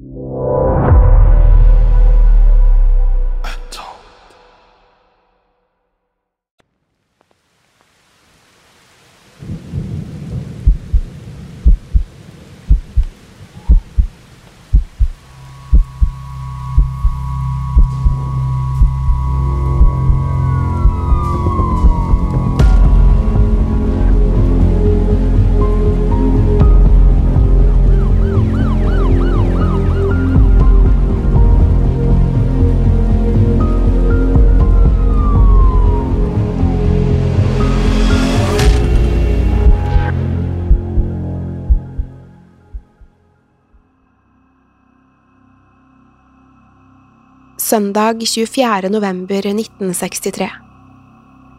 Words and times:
you. 0.00 0.69
Søndag 47.70 48.26
24. 48.26 48.88
november 48.88 49.46
1963. 49.46 50.50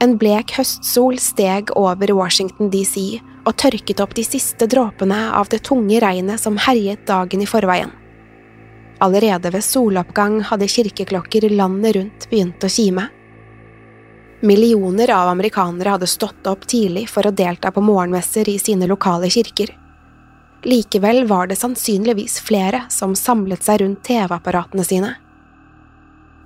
En 0.03 0.17
blek 0.19 0.51
høstsol 0.57 1.15
steg 1.23 1.71
over 1.79 2.11
Washington 2.11 2.67
DC 2.73 3.21
og 3.45 3.55
tørket 3.63 4.03
opp 4.03 4.17
de 4.17 4.25
siste 4.27 4.67
dråpene 4.67 5.21
av 5.37 5.47
det 5.53 5.61
tunge 5.69 6.01
regnet 6.03 6.43
som 6.43 6.59
herjet 6.65 7.05
dagen 7.07 7.45
i 7.45 7.47
forveien. 7.47 7.95
Allerede 8.99 9.53
ved 9.55 9.63
soloppgang 9.63 10.41
hadde 10.51 10.67
kirkeklokker 10.75 11.47
landet 11.55 11.95
rundt 11.95 12.27
begynt 12.33 12.67
å 12.67 12.73
kime. 12.75 13.07
Millioner 14.43 15.15
av 15.15 15.31
amerikanere 15.31 15.95
hadde 15.95 16.11
stått 16.11 16.51
opp 16.51 16.67
tidlig 16.67 17.07
for 17.13 17.23
å 17.23 17.35
delta 17.45 17.71
på 17.71 17.87
morgenmesser 17.87 18.51
i 18.51 18.59
sine 18.59 18.91
lokale 18.91 19.31
kirker. 19.31 19.77
Likevel 20.67 21.23
var 21.31 21.47
det 21.47 21.61
sannsynligvis 21.63 22.41
flere 22.43 22.89
som 22.91 23.15
samlet 23.15 23.63
seg 23.63 23.85
rundt 23.85 24.09
TV-apparatene 24.11 24.91
sine. 24.93 25.17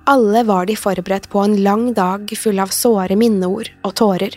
Alle 0.08 0.42
var 0.46 0.66
de 0.66 0.76
forberedt 0.76 1.28
på 1.28 1.40
en 1.40 1.56
lang 1.62 1.94
dag 1.94 2.30
full 2.38 2.60
av 2.62 2.70
såre 2.70 3.16
minneord 3.18 3.72
og 3.82 3.94
tårer. 3.98 4.36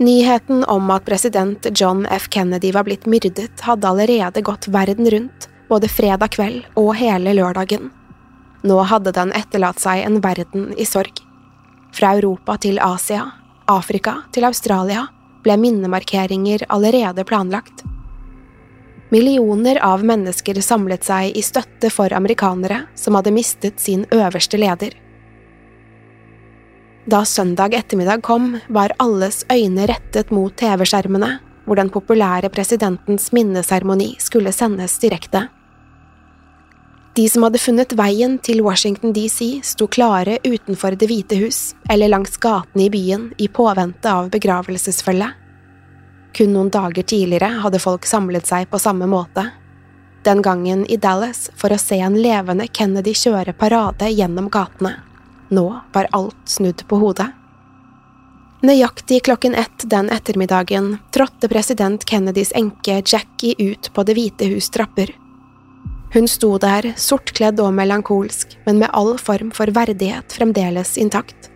Nyheten 0.00 0.64
om 0.64 0.88
at 0.90 1.04
president 1.04 1.66
John 1.80 2.06
F. 2.06 2.30
Kennedy 2.32 2.70
var 2.72 2.84
blitt 2.88 3.04
myrdet, 3.06 3.60
hadde 3.60 3.88
allerede 3.88 4.40
gått 4.40 4.68
verden 4.68 5.10
rundt, 5.10 5.48
både 5.68 5.88
fredag 5.88 6.32
kveld 6.36 6.64
og 6.80 6.94
hele 6.96 7.34
lørdagen. 7.36 7.90
Nå 8.64 8.78
hadde 8.88 9.12
den 9.12 9.32
etterlatt 9.36 9.80
seg 9.84 10.04
en 10.06 10.20
verden 10.24 10.70
i 10.80 10.88
sorg. 10.88 11.20
Fra 11.92 12.14
Europa 12.16 12.56
til 12.60 12.80
Asia, 12.80 13.26
Afrika 13.68 14.22
til 14.32 14.48
Australia 14.48 15.06
ble 15.44 15.58
minnemarkeringer 15.60 16.64
allerede 16.72 17.24
planlagt. 17.28 17.84
Millioner 19.14 19.78
av 19.86 20.02
mennesker 20.04 20.58
samlet 20.60 21.04
seg 21.06 21.36
i 21.38 21.42
støtte 21.42 21.92
for 21.94 22.12
amerikanere 22.12 22.82
som 22.98 23.14
hadde 23.14 23.34
mistet 23.34 23.80
sin 23.80 24.02
øverste 24.10 24.58
leder. 24.58 24.96
Da 27.06 27.22
søndag 27.24 27.74
ettermiddag 27.78 28.24
kom, 28.26 28.56
var 28.66 28.96
alles 28.98 29.44
øyne 29.52 29.86
rettet 29.86 30.32
mot 30.34 30.56
TV-skjermene, 30.58 31.36
hvor 31.66 31.78
den 31.78 31.90
populære 31.90 32.50
presidentens 32.50 33.30
minneseremoni 33.30 34.16
skulle 34.18 34.50
sendes 34.54 34.98
direkte. 34.98 35.46
De 37.16 37.28
som 37.30 37.46
hadde 37.46 37.62
funnet 37.62 37.94
veien 37.96 38.34
til 38.42 38.58
Washington 38.66 39.14
DC, 39.16 39.62
sto 39.64 39.86
klare 39.86 40.40
utenfor 40.44 40.98
Det 40.98 41.06
hvite 41.08 41.38
hus 41.40 41.60
eller 41.88 42.10
langs 42.10 42.34
gatene 42.42 42.88
i 42.88 42.92
byen 42.92 43.30
i 43.38 43.46
påvente 43.48 44.10
av 44.10 44.28
begravelsesfølge. 44.34 45.30
Kun 46.36 46.52
noen 46.52 46.68
dager 46.70 47.02
tidligere 47.02 47.62
hadde 47.62 47.80
folk 47.80 48.04
samlet 48.06 48.46
seg 48.46 48.68
på 48.68 48.78
samme 48.78 49.08
måte. 49.08 49.46
Den 50.26 50.42
gangen 50.44 50.82
i 50.90 50.98
Dallas 51.00 51.46
for 51.56 51.72
å 51.72 51.78
se 51.80 51.96
en 52.02 52.18
levende 52.20 52.66
Kennedy 52.68 53.14
kjøre 53.16 53.54
parade 53.56 54.10
gjennom 54.12 54.50
gatene. 54.52 54.98
Nå 55.48 55.66
var 55.94 56.08
alt 56.12 56.50
snudd 56.50 56.82
på 56.90 56.98
hodet. 57.00 57.30
Nøyaktig 58.66 59.22
klokken 59.24 59.54
ett 59.54 59.84
den 59.84 60.10
ettermiddagen 60.10 60.96
trådte 61.14 61.48
president 61.48 62.04
Kennedys 62.04 62.50
enke 62.56 62.98
Jackie 63.06 63.54
ut 63.58 63.92
på 63.94 64.02
Det 64.02 64.16
hvite 64.16 64.48
hus 64.50 64.68
trapper. 64.74 65.12
Hun 66.12 66.28
sto 66.28 66.56
der, 66.58 66.92
sortkledd 66.96 67.60
og 67.60 67.74
melankolsk, 67.76 68.58
men 68.66 68.80
med 68.80 68.90
all 68.92 69.16
form 69.18 69.52
for 69.54 69.70
verdighet 69.72 70.32
fremdeles 70.32 70.96
intakt. 70.98 71.50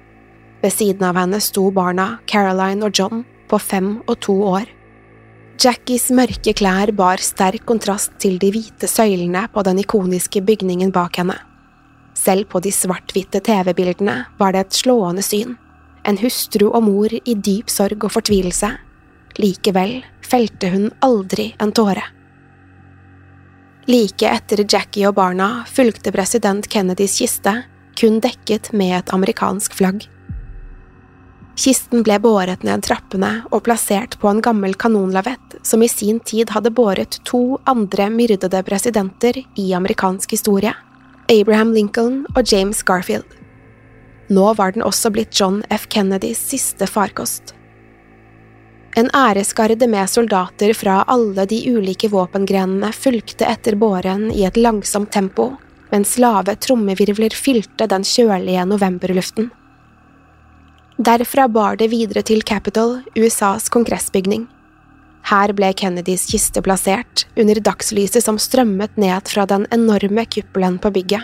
Ved 0.63 0.73
siden 0.73 1.05
av 1.09 1.17
henne 1.17 1.41
sto 1.41 1.71
barna, 1.73 2.19
Caroline 2.29 2.85
og 2.85 2.93
John, 2.95 3.25
på 3.51 3.59
fem 3.61 3.97
og 4.07 4.21
to 4.25 4.37
år. 4.47 4.69
Jackies 5.61 6.09
mørke 6.17 6.55
klær 6.57 6.93
bar 6.97 7.21
sterk 7.21 7.67
kontrast 7.69 8.15
til 8.23 8.39
de 8.41 8.49
hvite 8.55 8.89
søylene 8.89 9.43
på 9.53 9.65
den 9.67 9.83
ikoniske 9.83 10.41
bygningen 10.47 10.93
bak 10.95 11.19
henne. 11.21 11.37
Selv 12.17 12.49
på 12.53 12.63
de 12.65 12.73
svart-hvitte 12.73 13.43
TV-bildene 13.45 14.15
var 14.39 14.55
det 14.55 14.65
et 14.65 14.79
slående 14.79 15.25
syn, 15.25 15.59
en 16.09 16.19
hustru 16.21 16.71
og 16.71 16.85
mor 16.87 17.13
i 17.13 17.35
dyp 17.35 17.69
sorg 17.73 18.07
og 18.09 18.15
fortvilelse. 18.17 18.71
Likevel 19.41 20.01
felte 20.25 20.71
hun 20.73 20.89
aldri 21.05 21.51
en 21.61 21.75
tåre. 21.77 22.07
Like 23.91 24.29
etter 24.29 24.65
Jackie 24.65 25.09
og 25.09 25.17
barna 25.17 25.67
fulgte 25.69 26.13
president 26.15 26.69
Kennedys 26.71 27.19
kiste, 27.21 27.55
kun 28.01 28.21
dekket 28.25 28.73
med 28.77 28.97
et 29.01 29.13
amerikansk 29.13 29.77
flagg. 29.77 30.07
Kisten 31.61 32.01
ble 32.01 32.17
båret 32.25 32.63
ned 32.65 32.87
trappene 32.87 33.43
og 33.51 33.67
plassert 33.67 34.15
på 34.23 34.31
en 34.31 34.39
gammel 34.41 34.73
kanonlavett 34.81 35.59
som 35.67 35.83
i 35.85 35.91
sin 35.93 36.17
tid 36.25 36.55
hadde 36.55 36.73
båret 36.73 37.19
to 37.29 37.59
andre 37.69 38.07
myrdede 38.15 38.63
presidenter 38.65 39.43
i 39.61 39.67
amerikansk 39.77 40.33
historie, 40.33 40.73
Abraham 41.29 41.75
Lincoln 41.77 42.23
og 42.33 42.49
James 42.49 42.81
Garfield. 42.89 43.29
Nå 44.33 44.47
var 44.57 44.73
den 44.73 44.87
også 44.87 45.13
blitt 45.13 45.37
John 45.37 45.61
F. 45.69 45.85
Kennedys 45.93 46.41
siste 46.55 46.89
farkost. 46.89 47.53
En 48.97 49.13
æresgarde 49.13 49.85
med 49.87 50.09
soldater 50.09 50.73
fra 50.75 51.03
alle 51.13 51.45
de 51.45 51.61
ulike 51.69 52.09
våpengrenene 52.09 52.89
fulgte 52.97 53.45
etter 53.45 53.77
båren 53.77 54.31
i 54.33 54.47
et 54.49 54.57
langsomt 54.57 55.13
tempo, 55.13 55.53
mens 55.93 56.17
lave 56.17 56.57
trommevirvler 56.57 57.37
fylte 57.37 57.91
den 57.91 58.07
kjølige 58.07 58.65
novemberluften. 58.73 59.53
Derfra 61.01 61.49
bar 61.49 61.79
det 61.81 61.87
videre 61.89 62.21
til 62.21 62.43
Capitol, 62.45 62.99
USAs 63.17 63.71
kongressbygning. 63.73 64.43
Her 65.31 65.53
ble 65.57 65.71
Kennedys 65.73 66.27
kiste 66.29 66.61
plassert, 66.61 67.23
under 67.41 67.57
dagslyset 67.57 68.21
som 68.21 68.37
strømmet 68.37 68.99
ned 69.01 69.31
fra 69.33 69.47
den 69.49 69.65
enorme 69.73 70.27
kuppelen 70.29 70.77
på 70.77 70.91
bygget. 70.93 71.23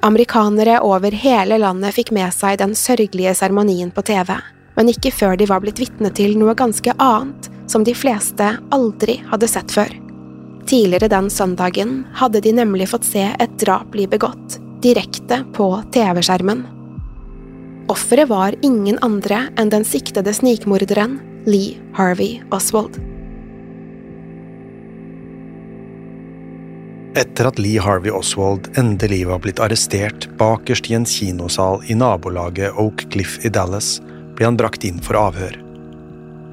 Amerikanere 0.00 0.78
over 0.80 1.12
hele 1.12 1.58
landet 1.60 1.92
fikk 1.98 2.14
med 2.16 2.32
seg 2.32 2.56
den 2.62 2.72
sørgelige 2.72 3.34
seremonien 3.36 3.92
på 3.92 4.06
TV, 4.06 4.32
men 4.78 4.88
ikke 4.94 5.12
før 5.12 5.36
de 5.36 5.50
var 5.52 5.60
blitt 5.60 5.82
vitne 5.82 6.08
til 6.16 6.38
noe 6.40 6.56
ganske 6.56 6.96
annet 6.96 7.50
som 7.68 7.84
de 7.84 7.92
fleste 7.92 8.48
aldri 8.72 9.18
hadde 9.28 9.50
sett 9.50 9.76
før. 9.76 9.92
Tidligere 10.64 11.12
den 11.12 11.28
søndagen 11.28 12.00
hadde 12.16 12.40
de 12.40 12.56
nemlig 12.62 12.88
fått 12.94 13.12
se 13.12 13.28
et 13.28 13.60
drap 13.60 13.92
bli 13.92 14.08
begått, 14.08 14.56
direkte 14.80 15.42
på 15.52 15.68
TV-skjermen. 15.92 16.77
Offeret 17.88 18.28
var 18.28 18.54
ingen 18.60 18.98
andre 19.00 19.46
enn 19.56 19.70
den 19.72 19.84
siktede 19.88 20.34
snikmorderen 20.36 21.14
Lee 21.48 21.78
Harvey 21.96 22.42
Oswald. 22.52 22.98
Etter 27.16 27.48
at 27.48 27.58
Lee 27.58 27.80
Harvey 27.80 28.12
Oswald 28.12 28.68
endelig 28.76 29.22
var 29.30 29.40
blitt 29.40 29.62
arrestert 29.64 30.28
bakerst 30.36 30.90
i 30.92 30.98
en 31.00 31.08
kinosal 31.08 31.80
i 31.88 31.96
nabolaget 31.96 32.76
Oak 32.76 33.08
Cliff 33.10 33.40
i 33.48 33.48
Dallas, 33.48 33.96
ble 34.36 34.50
han 34.50 34.60
brakt 34.60 34.84
inn 34.84 35.00
for 35.00 35.16
avhør. 35.16 35.56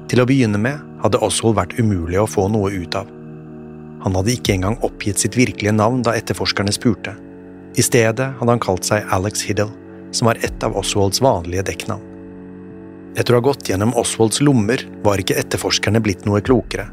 Til 0.08 0.24
å 0.24 0.26
begynne 0.26 0.58
med 0.58 0.80
hadde 1.04 1.20
Oswald 1.20 1.60
vært 1.60 1.76
umulig 1.76 2.16
å 2.16 2.28
få 2.30 2.48
noe 2.48 2.72
ut 2.72 2.96
av. 2.96 3.12
Han 4.06 4.16
hadde 4.16 4.38
ikke 4.38 4.56
engang 4.56 4.80
oppgitt 4.86 5.20
sitt 5.20 5.36
virkelige 5.36 5.76
navn 5.76 6.00
da 6.06 6.16
etterforskerne 6.16 6.72
spurte. 6.72 7.12
I 7.76 7.84
stedet 7.84 8.32
hadde 8.40 8.54
han 8.54 8.62
kalt 8.62 8.88
seg 8.88 9.04
Alex 9.12 9.44
Hiddle, 9.44 9.74
som 10.16 10.30
var 10.30 10.40
et 10.44 10.64
av 10.64 10.76
Oswalds 10.80 11.20
vanlige 11.24 11.66
dekknavn. 11.68 12.12
Etter 13.16 13.32
å 13.32 13.40
ha 13.40 13.46
gått 13.48 13.68
gjennom 13.68 13.94
Oswalds 13.96 14.42
lommer 14.44 14.82
var 15.04 15.20
ikke 15.20 15.38
etterforskerne 15.40 16.02
blitt 16.04 16.26
noe 16.28 16.42
klokere. 16.44 16.90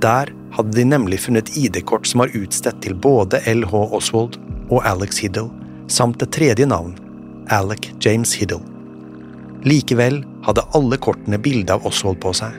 Der 0.00 0.32
hadde 0.56 0.76
de 0.76 0.86
nemlig 0.88 1.20
funnet 1.26 1.52
ID-kort 1.60 2.08
som 2.08 2.22
var 2.22 2.32
utstedt 2.36 2.80
til 2.84 2.96
både 2.96 3.42
LH 3.48 3.74
Oswald 3.96 4.38
og 4.70 4.80
Alex 4.88 5.20
Hiddle, 5.20 5.50
samt 5.92 6.22
et 6.24 6.32
tredje 6.32 6.66
navn, 6.68 6.94
Alec 7.52 7.90
James 8.00 8.32
Hiddle. 8.38 8.62
Likevel 9.66 10.22
hadde 10.46 10.64
alle 10.76 10.96
kortene 10.96 11.38
bilde 11.42 11.74
av 11.74 11.84
Oswald 11.88 12.20
på 12.22 12.32
seg. 12.36 12.56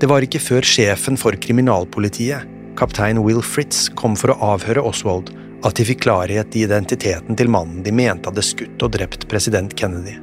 Det 0.00 0.08
var 0.10 0.24
ikke 0.24 0.40
før 0.40 0.64
sjefen 0.66 1.18
for 1.20 1.36
kriminalpolitiet, 1.36 2.48
kaptein 2.80 3.20
Will 3.22 3.42
Fritz, 3.44 3.90
kom 3.92 4.16
for 4.16 4.32
å 4.32 4.54
avhøre 4.54 4.82
Oswald, 4.88 5.34
at 5.62 5.78
de 5.78 5.86
fikk 5.86 6.02
klarhet 6.04 6.56
i 6.56 6.64
identiteten 6.66 7.38
til 7.38 7.50
mannen 7.50 7.82
de 7.86 7.94
mente 7.94 8.30
hadde 8.30 8.44
skutt 8.44 8.82
og 8.82 8.94
drept 8.96 9.28
president 9.30 9.74
Kennedy. 9.78 10.16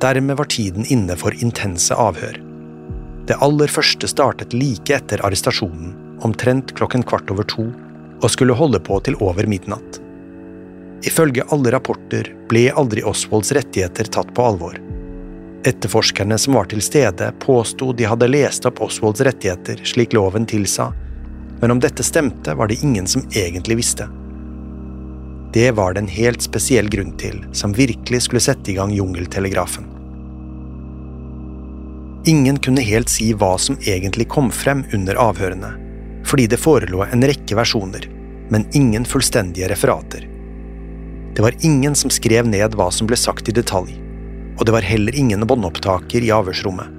Dermed 0.00 0.38
var 0.40 0.48
tiden 0.50 0.86
inne 0.88 1.16
for 1.20 1.36
intense 1.44 1.94
avhør. 1.94 2.40
Det 3.28 3.36
aller 3.44 3.70
første 3.70 4.08
startet 4.10 4.56
like 4.56 4.94
etter 4.96 5.22
arrestasjonen, 5.26 5.92
omtrent 6.26 6.72
klokken 6.76 7.04
kvart 7.06 7.30
over 7.30 7.46
to, 7.46 7.68
og 8.20 8.30
skulle 8.32 8.56
holde 8.56 8.80
på 8.84 8.98
til 9.06 9.16
over 9.22 9.46
midnatt. 9.48 10.00
Ifølge 11.06 11.46
alle 11.54 11.72
rapporter 11.72 12.28
ble 12.50 12.66
aldri 12.76 13.04
Oswalds 13.06 13.52
rettigheter 13.56 14.08
tatt 14.12 14.32
på 14.36 14.44
alvor. 14.44 14.80
Etterforskerne 15.68 16.36
som 16.40 16.56
var 16.56 16.68
til 16.68 16.82
stede, 16.84 17.30
påsto 17.40 17.92
de 17.92 18.08
hadde 18.08 18.28
lest 18.28 18.66
opp 18.68 18.80
Oswalds 18.84 19.22
rettigheter 19.24 19.80
slik 19.88 20.16
loven 20.16 20.48
tilsa, 20.48 20.90
men 21.60 21.70
om 21.70 21.80
dette 21.80 22.02
stemte, 22.02 22.54
var 22.54 22.68
det 22.68 22.80
ingen 22.82 23.06
som 23.06 23.22
egentlig 23.32 23.76
visste. 23.82 24.08
Det 25.52 25.70
var 25.70 25.94
det 25.94 26.00
en 26.00 26.12
helt 26.12 26.42
spesiell 26.42 26.88
grunn 26.88 27.16
til, 27.18 27.42
som 27.52 27.74
virkelig 27.74 28.22
skulle 28.22 28.42
sette 28.42 28.70
i 28.70 28.76
gang 28.78 28.92
jungeltelegrafen. 28.94 29.88
Ingen 32.26 32.58
kunne 32.60 32.84
helt 32.84 33.08
si 33.08 33.32
hva 33.32 33.56
som 33.58 33.78
egentlig 33.80 34.28
kom 34.28 34.50
frem 34.52 34.84
under 34.94 35.18
avhørene, 35.18 35.72
fordi 36.28 36.46
det 36.52 36.60
forelå 36.60 37.06
en 37.08 37.24
rekke 37.26 37.56
versjoner, 37.56 38.06
men 38.52 38.68
ingen 38.76 39.04
fullstendige 39.08 39.70
referater. 39.72 40.26
Det 41.34 41.42
var 41.42 41.56
ingen 41.64 41.94
som 41.94 42.10
skrev 42.10 42.48
ned 42.48 42.76
hva 42.76 42.90
som 42.92 43.08
ble 43.08 43.16
sagt 43.16 43.48
i 43.48 43.56
detalj, 43.56 43.96
og 44.58 44.66
det 44.66 44.74
var 44.76 44.86
heller 44.86 45.16
ingen 45.16 45.46
båndopptaker 45.48 46.22
i 46.22 46.32
avhørsrommet. 46.34 46.96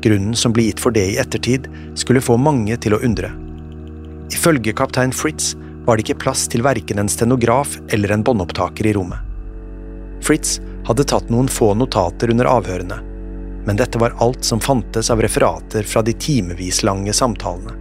Grunnen 0.00 0.34
som 0.34 0.54
ble 0.56 0.70
gitt 0.70 0.80
for 0.80 0.96
det 0.96 1.04
i 1.12 1.18
ettertid, 1.20 1.68
skulle 1.94 2.24
få 2.24 2.38
mange 2.40 2.78
til 2.80 2.96
å 2.96 3.02
undre. 3.04 3.28
Ifølge 4.30 4.72
kaptein 4.72 5.12
Fritz 5.12 5.54
var 5.86 5.96
det 5.96 6.06
ikke 6.06 6.22
plass 6.22 6.46
til 6.50 6.62
verken 6.62 7.00
en 7.02 7.10
stenograf 7.10 7.76
eller 7.90 8.12
en 8.14 8.24
båndopptaker 8.24 8.86
i 8.86 8.94
rommet. 8.94 9.18
Fritz 10.22 10.58
hadde 10.86 11.06
tatt 11.08 11.30
noen 11.32 11.48
få 11.50 11.72
notater 11.74 12.30
under 12.32 12.48
avhørene, 12.50 12.98
men 13.66 13.78
dette 13.80 13.98
var 14.00 14.14
alt 14.22 14.44
som 14.46 14.62
fantes 14.62 15.10
av 15.10 15.22
referater 15.24 15.86
fra 15.86 16.02
de 16.06 16.14
timevis 16.14 16.82
lange 16.86 17.12
samtalene. 17.16 17.74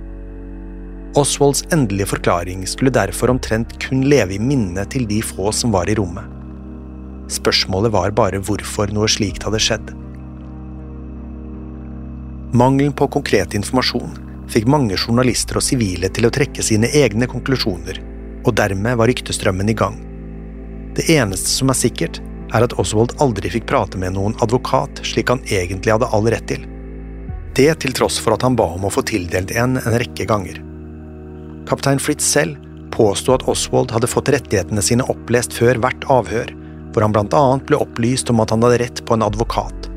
Oswalds 1.17 1.63
endelige 1.73 2.11
forklaring 2.11 2.65
skulle 2.69 2.93
derfor 2.93 3.31
omtrent 3.33 3.73
kun 3.81 4.03
leve 4.09 4.35
i 4.35 4.41
minnet 4.41 4.91
til 4.93 5.07
de 5.09 5.21
få 5.25 5.51
som 5.55 5.73
var 5.73 5.89
i 5.89 5.95
rommet. 5.97 6.25
Spørsmålet 7.29 7.93
var 7.93 8.13
bare 8.17 8.41
hvorfor 8.41 8.93
noe 8.93 9.09
slikt 9.09 9.45
hadde 9.45 9.61
skjedd. 9.61 9.91
Mangelen 12.57 12.93
på 12.97 13.09
konkret 13.13 13.53
informasjon 13.57 14.28
fikk 14.49 14.69
mange 14.69 14.97
journalister 14.97 15.59
og 15.59 15.65
sivile 15.65 16.09
til 16.13 16.27
å 16.27 16.33
trekke 16.33 16.63
sine 16.65 16.89
egne 16.97 17.27
konklusjoner, 17.29 18.01
og 18.45 18.55
dermed 18.57 18.97
var 18.99 19.09
ryktestrømmen 19.11 19.69
i 19.69 19.77
gang. 19.77 19.99
Det 20.97 21.05
eneste 21.13 21.51
som 21.51 21.69
er 21.71 21.77
sikkert, 21.77 22.21
er 22.53 22.65
at 22.65 22.73
Oswald 22.81 23.13
aldri 23.21 23.51
fikk 23.53 23.67
prate 23.69 23.99
med 24.01 24.15
noen 24.15 24.33
advokat 24.43 25.03
slik 25.05 25.29
han 25.29 25.43
egentlig 25.53 25.93
hadde 25.93 26.09
all 26.15 26.25
rett 26.33 26.47
til. 26.49 26.65
Det 27.57 27.69
til 27.83 27.93
tross 27.93 28.17
for 28.21 28.33
at 28.33 28.45
han 28.45 28.57
ba 28.57 28.65
om 28.73 28.87
å 28.87 28.93
få 28.93 29.03
tildelt 29.05 29.53
en 29.53 29.77
en 29.77 29.99
rekke 30.01 30.25
ganger. 30.29 30.57
Kaptein 31.69 32.01
Fritz 32.01 32.25
selv 32.25 32.57
påsto 32.93 33.35
at 33.35 33.45
Oswald 33.51 33.93
hadde 33.93 34.09
fått 34.09 34.31
rettighetene 34.33 34.81
sine 34.83 35.05
opplest 35.11 35.53
før 35.53 35.77
hvert 35.83 36.07
avhør, 36.09 36.49
hvor 36.89 37.05
han 37.05 37.13
blant 37.13 37.35
annet 37.37 37.67
ble 37.69 37.77
opplyst 37.83 38.31
om 38.33 38.41
at 38.41 38.53
han 38.53 38.65
hadde 38.65 38.81
rett 38.81 39.05
på 39.05 39.15
en 39.15 39.25
advokat. 39.27 39.89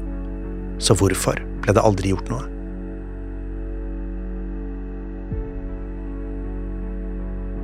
Så 0.83 0.97
hvorfor 0.99 1.41
ble 1.65 1.73
det 1.73 1.85
aldri 1.87 2.13
gjort 2.13 2.29
noe? 2.33 2.52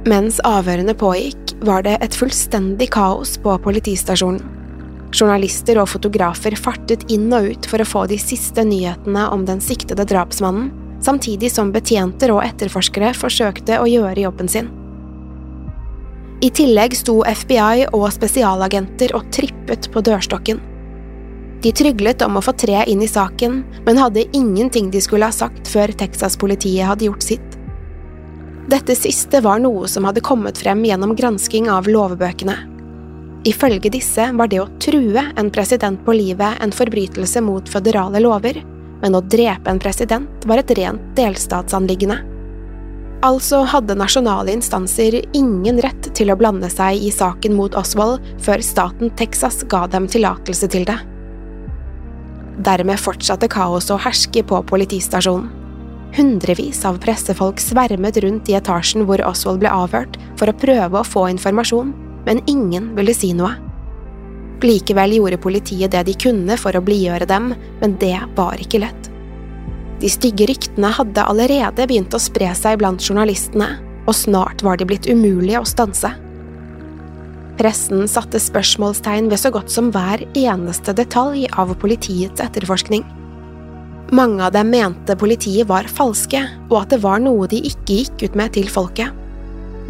Mens 0.08 0.38
avhørene 0.46 0.94
pågikk, 0.96 1.50
var 1.68 1.82
det 1.84 1.98
et 2.00 2.14
fullstendig 2.16 2.86
kaos 2.94 3.34
på 3.42 3.56
politistasjonen. 3.60 4.40
Journalister 5.12 5.80
og 5.82 5.88
fotografer 5.90 6.54
fartet 6.56 7.04
inn 7.12 7.26
og 7.34 7.48
ut 7.50 7.68
for 7.68 7.82
å 7.82 7.88
få 7.88 8.04
de 8.08 8.16
siste 8.20 8.64
nyhetene 8.64 9.26
om 9.34 9.44
den 9.48 9.60
siktede 9.64 10.06
drapsmannen, 10.08 10.70
samtidig 11.04 11.50
som 11.52 11.72
betjenter 11.74 12.32
og 12.32 12.40
etterforskere 12.44 13.12
forsøkte 13.16 13.80
å 13.82 13.88
gjøre 13.88 14.24
jobben 14.24 14.48
sin. 14.48 14.70
I 16.44 16.52
tillegg 16.54 16.94
sto 16.96 17.18
FBI 17.26 17.88
og 17.90 18.08
spesialagenter 18.14 19.12
og 19.18 19.28
trippet 19.34 19.90
på 19.92 20.04
dørstokken. 20.06 20.62
De 21.64 21.72
tryglet 21.74 22.22
om 22.22 22.38
å 22.38 22.44
få 22.44 22.54
tre 22.54 22.84
inn 22.86 23.02
i 23.02 23.10
saken, 23.10 23.60
men 23.84 23.98
hadde 23.98 24.28
ingenting 24.30 24.92
de 24.94 25.02
skulle 25.02 25.28
ha 25.28 25.34
sagt 25.34 25.68
før 25.68 25.90
Texas-politiet 26.04 26.86
hadde 26.86 27.10
gjort 27.10 27.26
sitt. 27.26 27.47
Dette 28.68 28.92
siste 28.92 29.40
var 29.40 29.62
noe 29.64 29.88
som 29.88 30.04
hadde 30.04 30.20
kommet 30.20 30.58
frem 30.60 30.82
gjennom 30.84 31.14
gransking 31.16 31.70
av 31.72 31.86
lovbøkene. 31.88 32.56
Ifølge 33.48 33.88
disse 33.94 34.26
var 34.36 34.50
det 34.52 34.58
å 34.60 34.66
true 34.82 35.22
en 35.40 35.48
president 35.54 36.00
på 36.04 36.12
livet 36.12 36.60
en 36.60 36.74
forbrytelse 36.74 37.40
mot 37.46 37.70
føderale 37.72 38.20
lover, 38.20 38.58
men 39.00 39.14
å 39.16 39.22
drepe 39.24 39.72
en 39.72 39.80
president 39.80 40.44
var 40.50 40.60
et 40.60 40.72
rent 40.76 41.00
delstatsanliggende. 41.16 42.18
Altså 43.24 43.62
hadde 43.66 43.96
nasjonale 43.98 44.52
instanser 44.52 45.16
ingen 45.32 45.80
rett 45.82 46.10
til 46.14 46.28
å 46.30 46.36
blande 46.38 46.68
seg 46.70 47.00
i 47.02 47.08
saken 47.14 47.56
mot 47.56 47.74
Oswald 47.78 48.20
før 48.44 48.60
staten 48.62 49.14
Texas 49.16 49.62
ga 49.70 49.86
dem 49.90 50.10
tillatelse 50.12 50.68
til 50.70 50.84
det. 50.86 50.98
Dermed 52.68 53.00
fortsatte 53.00 53.48
kaoset 53.48 53.96
å 53.96 54.02
herske 54.02 54.44
på 54.44 54.60
politistasjonen. 54.68 55.67
Hundrevis 56.16 56.84
av 56.88 56.98
pressefolk 57.02 57.60
svermet 57.60 58.16
rundt 58.24 58.48
i 58.48 58.56
etasjen 58.58 59.04
hvor 59.06 59.22
Oswald 59.28 59.60
ble 59.62 59.70
avhørt, 59.70 60.16
for 60.40 60.50
å 60.50 60.56
prøve 60.56 61.00
å 61.00 61.06
få 61.06 61.26
informasjon, 61.34 61.92
men 62.26 62.42
ingen 62.50 62.92
ville 62.96 63.14
si 63.14 63.34
noe. 63.36 63.54
Likevel 64.64 65.18
gjorde 65.18 65.38
politiet 65.38 65.92
det 65.94 66.02
de 66.08 66.14
kunne 66.18 66.56
for 66.58 66.74
å 66.74 66.82
blidgjøre 66.82 67.28
dem, 67.30 67.52
men 67.80 67.94
det 68.00 68.16
var 68.36 68.58
ikke 68.58 68.82
lett. 68.82 69.10
De 69.98 70.10
stygge 70.10 70.46
ryktene 70.50 70.90
hadde 70.94 71.26
allerede 71.26 71.86
begynt 71.90 72.14
å 72.14 72.22
spre 72.22 72.50
seg 72.58 72.78
blant 72.80 73.02
journalistene, 73.02 73.76
og 74.08 74.16
snart 74.16 74.64
var 74.66 74.78
de 74.78 74.86
blitt 74.88 75.06
umulige 75.10 75.60
å 75.60 75.68
stanse. 75.68 76.10
Pressen 77.58 78.06
satte 78.10 78.38
spørsmålstegn 78.38 79.26
ved 79.30 79.42
så 79.42 79.50
godt 79.54 79.70
som 79.74 79.90
hver 79.94 80.22
eneste 80.38 80.94
detalj 80.94 81.48
av 81.58 81.74
politiets 81.82 82.42
etterforskning. 82.42 83.02
Mange 84.10 84.44
av 84.44 84.52
dem 84.52 84.70
mente 84.70 85.16
politiet 85.16 85.68
var 85.68 85.84
falske, 85.84 86.40
og 86.70 86.76
at 86.80 86.94
det 86.94 87.02
var 87.02 87.20
noe 87.20 87.48
de 87.50 87.60
ikke 87.68 87.96
gikk 87.98 88.22
ut 88.24 88.36
med 88.40 88.54
til 88.56 88.68
folket. 88.72 89.12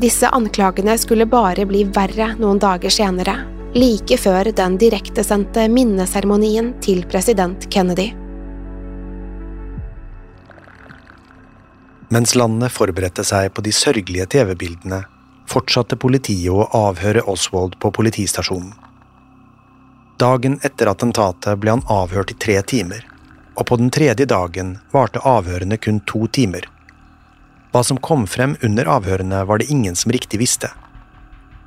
Disse 0.03 0.31
anklagene 0.35 0.97
skulle 0.99 1.27
bare 1.27 1.67
bli 1.67 1.85
verre 1.95 2.33
noen 2.39 2.59
dager 2.63 2.91
senere, 2.91 3.37
like 3.79 4.19
før 4.19 4.51
den 4.55 4.79
direktesendte 4.79 5.69
minneseremonien 5.71 6.73
til 6.83 7.05
president 7.11 7.69
Kennedy. 7.71 8.09
Mens 12.11 12.35
landet 12.35 12.73
forberedte 12.73 13.23
seg 13.27 13.53
på 13.55 13.63
de 13.63 13.75
sørgelige 13.75 14.27
TV-bildene, 14.35 15.03
fortsatte 15.49 15.99
politiet 16.01 16.51
å 16.51 16.67
avhøre 16.89 17.23
Oswald 17.31 17.77
på 17.79 17.93
politistasjonen. 17.95 18.73
Dagen 20.19 20.57
etter 20.67 20.91
attentatet 20.91 21.61
ble 21.63 21.77
han 21.77 21.85
avhørt 21.87 22.33
i 22.35 22.39
tre 22.43 22.57
timer, 22.67 23.05
og 23.59 23.67
på 23.67 23.77
den 23.81 23.91
tredje 23.91 24.27
dagen 24.31 24.77
varte 24.95 25.23
avhørene 25.27 25.79
kun 25.83 25.99
to 26.07 26.27
timer. 26.31 26.69
Hva 27.75 27.83
som 27.85 27.99
kom 28.01 28.25
frem 28.31 28.55
under 28.65 28.89
avhørene, 28.89 29.43
var 29.45 29.59
det 29.59 29.71
ingen 29.75 29.99
som 29.99 30.13
riktig 30.15 30.41
visste. 30.41 30.71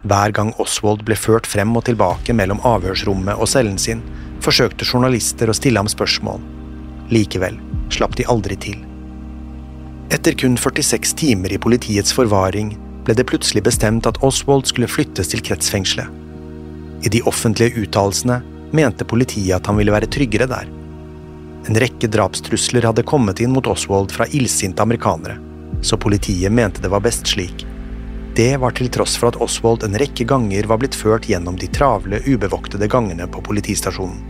Hver 0.07 0.33
gang 0.33 0.53
Oswald 0.63 1.03
ble 1.05 1.17
ført 1.19 1.45
frem 1.45 1.75
og 1.77 1.85
tilbake 1.85 2.33
mellom 2.33 2.63
avhørsrommet 2.65 3.37
og 3.37 3.49
cellen 3.51 3.77
sin, 3.77 4.01
forsøkte 4.41 4.87
journalister 4.87 5.51
å 5.51 5.57
stille 5.57 5.77
ham 5.77 5.91
spørsmål. 5.91 6.41
Likevel 7.13 7.59
slapp 7.93 8.15
de 8.17 8.25
aldri 8.31 8.57
til. 8.57 8.79
Etter 10.11 10.33
kun 10.39 10.57
46 10.57 11.13
timer 11.19 11.53
i 11.53 11.61
politiets 11.61 12.15
forvaring 12.15 12.73
ble 13.05 13.13
det 13.17 13.27
plutselig 13.29 13.63
bestemt 13.67 14.07
at 14.09 14.19
Oswald 14.25 14.65
skulle 14.71 14.89
flyttes 14.89 15.31
til 15.31 15.43
kretsfengselet. 15.45 16.09
I 17.05 17.09
de 17.13 17.21
offentlige 17.29 17.83
uttalelsene 17.83 18.41
mente 18.73 19.05
politiet 19.05 19.57
at 19.57 19.69
han 19.69 19.77
ville 19.77 19.93
være 19.93 20.09
tryggere 20.11 20.49
der. 20.49 20.69
En 21.67 21.77
rekke 21.77 22.07
drapstrusler 22.07 22.87
hadde 22.89 23.03
kommet 23.03 23.39
inn 23.39 23.53
mot 23.53 23.67
Oswald 23.67 24.11
fra 24.11 24.25
illsinte 24.27 24.81
amerikanere, 24.81 25.37
så 25.81 25.97
politiet 25.97 26.51
mente 26.51 26.81
det 26.81 26.89
var 26.89 27.03
best 27.05 27.27
slik. 27.27 27.65
Det 28.35 28.55
var 28.57 28.71
til 28.71 28.89
tross 28.89 29.17
for 29.19 29.29
at 29.29 29.37
Oswald 29.43 29.83
en 29.83 29.97
rekke 29.99 30.25
ganger 30.25 30.65
var 30.71 30.79
blitt 30.81 30.95
ført 30.95 31.27
gjennom 31.29 31.57
de 31.59 31.67
travle, 31.67 32.21
ubevoktede 32.25 32.87
gangene 32.89 33.27
på 33.27 33.43
politistasjonen. 33.45 34.21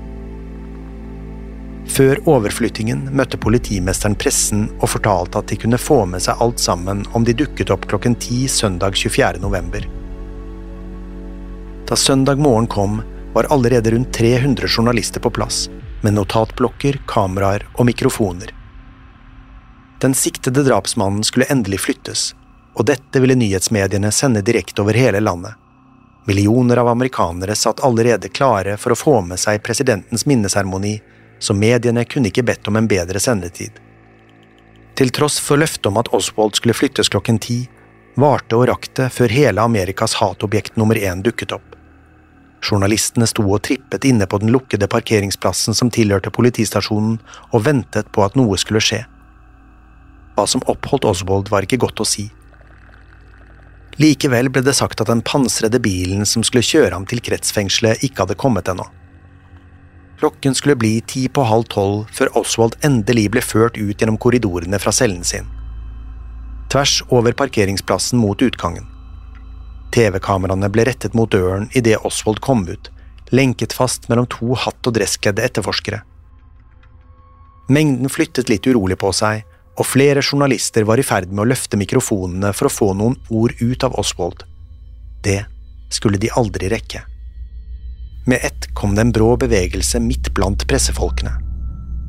Før 1.92 2.20
overflyttingen 2.30 3.08
møtte 3.16 3.40
politimesteren 3.42 4.16
pressen 4.20 4.68
og 4.80 4.94
fortalte 4.94 5.42
at 5.42 5.50
de 5.52 5.58
kunne 5.60 5.80
få 5.82 6.04
med 6.08 6.24
seg 6.24 6.40
alt 6.44 6.62
sammen 6.62 7.04
om 7.18 7.26
de 7.28 7.36
dukket 7.36 7.72
opp 7.74 7.88
klokken 7.92 8.16
ti 8.22 8.46
søndag 8.52 8.96
24. 8.96 9.42
november. 9.44 9.88
Da 11.90 11.98
søndag 12.00 12.40
morgen 12.40 12.70
kom, 12.72 13.02
var 13.34 13.50
allerede 13.52 13.92
rundt 13.92 14.14
300 14.16 14.68
journalister 14.68 15.24
på 15.24 15.32
plass, 15.36 15.66
med 16.02 16.14
notatblokker, 16.18 17.02
kameraer 17.08 17.68
og 17.74 17.86
mikrofoner. 17.86 18.54
Den 20.02 20.14
siktede 20.18 20.64
drapsmannen 20.66 21.24
skulle 21.24 21.50
endelig 21.54 21.84
flyttes, 21.86 22.32
og 22.74 22.88
dette 22.90 23.22
ville 23.22 23.38
nyhetsmediene 23.38 24.12
sende 24.12 24.42
direkte 24.42 24.82
over 24.82 24.98
hele 24.98 25.20
landet. 25.22 25.54
Millioner 26.26 26.78
av 26.78 26.88
amerikanere 26.88 27.56
satt 27.56 27.84
allerede 27.86 28.30
klare 28.30 28.78
for 28.78 28.94
å 28.94 28.98
få 28.98 29.16
med 29.26 29.42
seg 29.42 29.64
presidentens 29.66 30.26
minneseremoni 30.30 31.00
så 31.42 31.54
mediene 31.58 32.06
kunne 32.06 32.30
ikke 32.30 32.46
bedt 32.46 32.68
om 32.70 32.78
en 32.78 32.88
bedre 32.90 33.20
sendetid. 33.20 33.78
Til 34.98 35.10
tross 35.10 35.40
for 35.42 35.58
løftet 35.58 35.90
om 35.90 35.98
at 35.98 36.12
Oswald 36.14 36.58
skulle 36.60 36.78
flyttes 36.78 37.10
klokken 37.10 37.40
ti, 37.42 37.64
varte 38.16 38.58
og 38.58 38.68
rakk 38.70 38.90
det 39.00 39.10
før 39.16 39.34
hele 39.34 39.64
Amerikas 39.66 40.20
hatobjekt 40.20 40.78
nummer 40.78 40.98
én 40.98 41.24
dukket 41.26 41.56
opp. 41.58 41.78
Journalistene 42.62 43.26
sto 43.30 43.44
og 43.48 43.64
trippet 43.66 44.06
inne 44.06 44.28
på 44.30 44.38
den 44.42 44.52
lukkede 44.54 44.88
parkeringsplassen 44.92 45.78
som 45.78 45.90
tilhørte 45.94 46.34
politistasjonen, 46.34 47.18
og 47.52 47.66
ventet 47.66 48.12
på 48.14 48.24
at 48.26 48.38
noe 48.38 48.60
skulle 48.62 48.84
skje. 48.84 49.02
Hva 50.38 50.46
som 50.48 50.64
oppholdt 50.70 51.08
Oswald, 51.10 51.50
var 51.52 51.66
ikke 51.66 51.82
godt 51.82 52.04
å 52.04 52.08
si. 52.08 52.30
Likevel 54.00 54.50
ble 54.54 54.64
det 54.64 54.78
sagt 54.78 55.02
at 55.04 55.10
den 55.10 55.24
pansrede 55.26 55.82
bilen 55.84 56.26
som 56.26 56.46
skulle 56.48 56.66
kjøre 56.66 56.94
ham 56.96 57.06
til 57.10 57.22
kretsfengselet, 57.24 58.06
ikke 58.06 58.24
hadde 58.24 58.40
kommet 58.40 58.70
ennå. 58.72 58.86
Klokken 60.22 60.54
skulle 60.56 60.78
bli 60.78 61.00
ti 61.02 61.26
på 61.34 61.44
halv 61.50 61.66
tolv 61.74 62.06
før 62.14 62.30
Oswald 62.38 62.78
endelig 62.86 63.32
ble 63.34 63.42
ført 63.42 63.80
ut 63.80 63.98
gjennom 63.98 64.20
korridorene 64.22 64.78
fra 64.80 64.94
cellen 64.94 65.26
sin. 65.26 65.50
Tvers 66.70 67.02
over 67.10 67.34
parkeringsplassen 67.36 68.22
mot 68.22 68.42
utgangen. 68.46 68.86
TV-kameraene 69.92 70.70
ble 70.72 70.86
rettet 70.88 71.16
mot 71.18 71.32
døren 71.32 71.70
idet 71.78 72.00
Oswald 72.08 72.42
kom 72.44 72.64
ut, 72.70 72.90
lenket 73.32 73.74
fast 73.74 74.10
mellom 74.10 74.28
to 74.32 74.56
hatt- 74.56 74.88
og 74.88 74.96
dresskledde 74.98 75.44
etterforskere. 75.46 76.02
Mengden 77.72 78.12
flyttet 78.12 78.50
litt 78.52 78.68
urolig 78.68 78.98
på 79.00 79.12
seg, 79.16 79.46
og 79.80 79.88
flere 79.88 80.22
journalister 80.22 80.84
var 80.88 81.00
i 81.00 81.06
ferd 81.08 81.32
med 81.32 81.46
å 81.46 81.50
løfte 81.54 81.80
mikrofonene 81.80 82.52
for 82.54 82.68
å 82.68 82.74
få 82.74 82.90
noen 82.98 83.16
ord 83.30 83.56
ut 83.62 83.86
av 83.88 83.96
Oswald. 84.00 84.44
Det 85.24 85.40
skulle 85.94 86.20
de 86.20 86.32
aldri 86.36 86.70
rekke. 86.72 87.06
Med 88.28 88.44
ett 88.44 88.68
kom 88.78 88.96
det 88.96 89.06
en 89.06 89.14
brå 89.16 89.34
bevegelse 89.40 90.02
midt 90.04 90.30
blant 90.38 90.68
pressefolkene. 90.70 91.32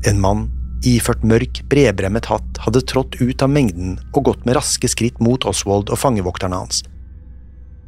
En 0.05 0.19
mann, 0.21 0.49
iført 0.85 1.23
mørk, 1.23 1.63
bredbremmet 1.71 2.27
hatt, 2.29 2.59
hadde 2.65 2.83
trådt 2.91 3.17
ut 3.21 3.41
av 3.41 3.49
mengden 3.49 3.95
og 4.11 4.25
gått 4.27 4.43
med 4.45 4.57
raske 4.59 4.89
skritt 4.91 5.23
mot 5.23 5.47
Oswald 5.49 5.89
og 5.89 6.01
fangevokterne 6.01 6.59
hans. 6.59 6.83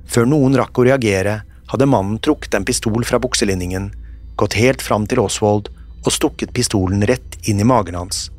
Før 0.05 0.29
noen 0.29 0.55
rakk 0.57 0.77
å 0.79 0.85
reagere, 0.87 1.41
hadde 1.71 1.89
mannen 1.89 2.19
trukket 2.21 2.55
en 2.57 2.65
pistol 2.67 3.05
fra 3.07 3.19
bukselinningen, 3.21 3.89
gått 4.37 4.57
helt 4.59 4.83
fram 4.85 5.07
til 5.09 5.23
Oswald 5.23 5.71
og 6.05 6.13
stukket 6.13 6.53
pistolen 6.53 7.05
rett 7.09 7.39
inn 7.49 7.59
i 7.59 7.67
magen 7.67 7.97
hans. 7.97 8.29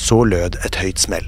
Så 0.00 0.22
lød 0.24 0.58
et 0.64 0.80
høyt 0.80 1.00
smell. 1.00 1.26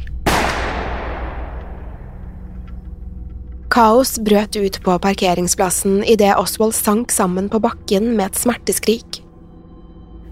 Kaos 3.69 4.17
brøt 4.25 4.57
ut 4.57 4.79
på 4.83 4.95
parkeringsplassen 5.05 6.01
idet 6.09 6.33
Oswald 6.41 6.75
sank 6.75 7.13
sammen 7.13 7.51
på 7.53 7.61
bakken 7.61 8.15
med 8.17 8.31
et 8.31 8.41
smerteskrik. 8.41 9.21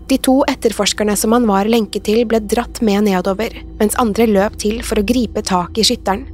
De 0.09 0.17
to 0.23 0.39
etterforskerne 0.49 1.17
som 1.19 1.35
han 1.35 1.49
var 1.51 1.69
lenket 1.69 2.07
til, 2.07 2.23
ble 2.31 2.41
dratt 2.41 2.81
med 2.81 3.09
nedover, 3.09 3.53
mens 3.81 3.99
andre 4.01 4.29
løp 4.31 4.57
til 4.63 4.81
for 4.87 5.03
å 5.03 5.07
gripe 5.07 5.43
tak 5.45 5.77
i 5.77 5.85
skytteren. 5.85 6.25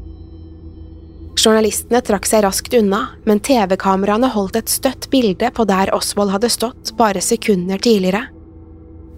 Journalistene 1.38 2.02
trakk 2.04 2.26
seg 2.28 2.44
raskt 2.44 2.74
unna, 2.76 3.06
men 3.24 3.40
TV-kameraene 3.40 4.28
holdt 4.34 4.58
et 4.60 4.72
støtt 4.72 5.08
bilde 5.10 5.48
på 5.56 5.64
der 5.68 5.90
Oswald 5.96 6.32
hadde 6.34 6.50
stått 6.52 6.92
bare 6.98 7.22
sekunder 7.24 7.80
tidligere. 7.82 8.26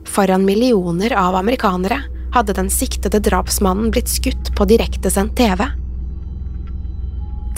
Foran 0.09 0.45
millioner 0.47 1.15
av 1.19 1.35
amerikanere 1.35 1.99
hadde 2.35 2.55
den 2.55 2.71
siktede 2.71 3.21
drapsmannen 3.23 3.91
blitt 3.95 4.11
skutt 4.11 4.53
på 4.57 4.67
direktesendt 4.71 5.37
TV. 5.39 5.67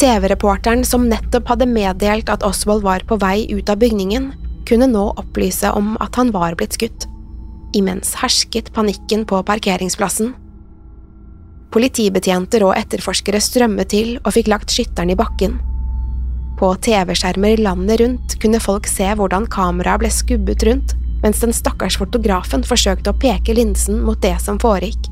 TV-reporteren 0.01 0.85
som 0.85 1.07
nettopp 1.09 1.53
hadde 1.53 1.69
meddelt 1.69 2.29
at 2.33 2.45
Oswald 2.45 2.85
var 2.85 3.05
på 3.09 3.17
vei 3.21 3.47
ut 3.53 3.71
av 3.73 3.81
bygningen, 3.81 4.33
kunne 4.69 4.89
nå 4.91 5.05
opplyse 5.21 5.71
om 5.73 5.95
at 6.05 6.17
han 6.21 6.33
var 6.35 6.57
blitt 6.59 6.77
skutt. 6.77 7.07
Imens 7.77 8.15
hersket 8.21 8.73
panikken 8.77 9.25
på 9.29 9.41
parkeringsplassen. 9.47 10.35
Politibetjenter 11.77 12.63
og 12.65 12.73
etterforskere 12.79 13.37
strømmet 13.45 13.91
til 13.93 14.15
og 14.23 14.31
fikk 14.33 14.49
lagt 14.49 14.73
skytteren 14.73 15.11
i 15.13 15.17
bakken. 15.19 15.59
På 16.57 16.71
TV-skjermer 16.81 17.61
landet 17.61 18.01
rundt 18.01 18.37
kunne 18.41 18.63
folk 18.65 18.89
se 18.89 19.11
hvordan 19.13 19.45
kameraet 19.53 20.01
ble 20.01 20.09
skubbet 20.09 20.65
rundt, 20.65 20.95
mens 21.21 21.43
den 21.45 21.53
stakkars 21.53 21.99
fotografen 22.01 22.65
forsøkte 22.65 23.13
å 23.13 23.19
peke 23.21 23.53
linsen 23.59 24.01
mot 24.07 24.17
det 24.25 24.33
som 24.41 24.57
foregikk. 24.63 25.11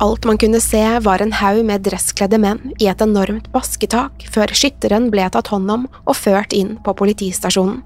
Alt 0.00 0.24
man 0.24 0.40
kunne 0.40 0.62
se, 0.64 0.80
var 1.04 1.20
en 1.20 1.36
haug 1.36 1.60
med 1.68 1.84
dresskledde 1.84 2.40
menn 2.40 2.72
i 2.80 2.88
et 2.88 3.04
enormt 3.04 3.50
basketak 3.52 4.24
før 4.32 4.56
skytteren 4.56 5.10
ble 5.12 5.28
tatt 5.28 5.52
hånd 5.52 5.68
om 5.68 5.84
og 6.06 6.16
ført 6.16 6.56
inn 6.56 6.78
på 6.80 6.96
politistasjonen. 6.96 7.82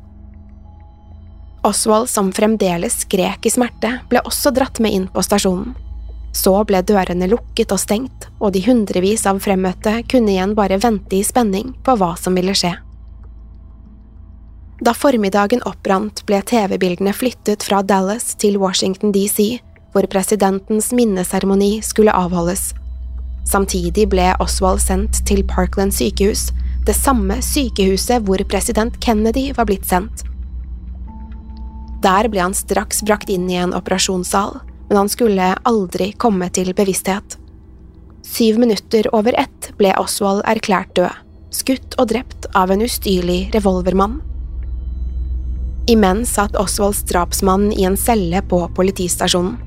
Oswald, 1.66 2.06
som 2.12 2.30
fremdeles 2.36 3.00
skrek 3.02 3.48
i 3.48 3.50
smerte, 3.50 3.96
ble 4.12 4.22
også 4.22 4.52
dratt 4.54 4.78
med 4.84 4.94
inn 4.94 5.10
på 5.10 5.24
stasjonen. 5.24 5.74
Så 6.34 6.54
ble 6.66 6.80
dørene 6.82 7.28
lukket 7.30 7.72
og 7.72 7.78
stengt, 7.78 8.26
og 8.42 8.56
de 8.56 8.64
hundrevis 8.66 9.22
av 9.30 9.38
fremmøtte 9.44 10.00
kunne 10.10 10.34
igjen 10.34 10.56
bare 10.58 10.80
vente 10.82 11.20
i 11.20 11.22
spenning 11.26 11.72
på 11.86 11.94
hva 12.00 12.14
som 12.18 12.34
ville 12.34 12.56
skje. 12.58 12.74
Da 14.84 14.92
formiddagen 14.92 15.62
oppbrant, 15.64 16.24
ble 16.26 16.40
TV-bildene 16.42 17.14
flyttet 17.14 17.62
fra 17.62 17.80
Dallas 17.86 18.34
til 18.42 18.58
Washington 18.58 19.14
DC, 19.14 19.60
hvor 19.94 20.06
presidentens 20.10 20.90
minneseremoni 20.92 21.78
skulle 21.86 22.12
avholdes. 22.12 22.72
Samtidig 23.46 24.08
ble 24.10 24.32
Oswald 24.42 24.82
sendt 24.82 25.22
til 25.28 25.44
Parkland 25.46 25.94
sykehus, 25.94 26.48
det 26.84 26.96
samme 26.98 27.38
sykehuset 27.44 28.26
hvor 28.26 28.42
president 28.50 28.98
Kennedy 29.00 29.52
var 29.56 29.68
blitt 29.70 29.86
sendt. 29.88 30.26
Der 32.04 32.28
ble 32.28 32.42
han 32.42 32.56
straks 32.56 33.00
brakt 33.06 33.30
inn 33.32 33.46
i 33.48 33.56
en 33.56 33.72
operasjonssal, 33.76 34.58
men 34.88 34.96
han 35.00 35.08
skulle 35.08 35.54
aldri 35.62 36.12
komme 36.12 36.50
til 36.54 36.74
bevissthet. 36.76 37.38
Syv 38.24 38.58
minutter 38.58 39.08
over 39.14 39.36
ett 39.38 39.70
ble 39.78 39.92
Oswald 40.00 40.42
erklært 40.48 40.94
død, 40.96 41.12
skutt 41.54 41.96
og 42.00 42.08
drept 42.12 42.48
av 42.56 42.72
en 42.72 42.84
ustyrlig 42.84 43.50
revolvermann. 43.54 44.20
Imens 45.86 46.32
satt 46.32 46.56
Oswalds 46.56 47.02
drapsmann 47.10 47.68
i 47.72 47.84
en 47.84 47.96
celle 48.00 48.40
på 48.48 48.62
politistasjonen. 48.76 49.58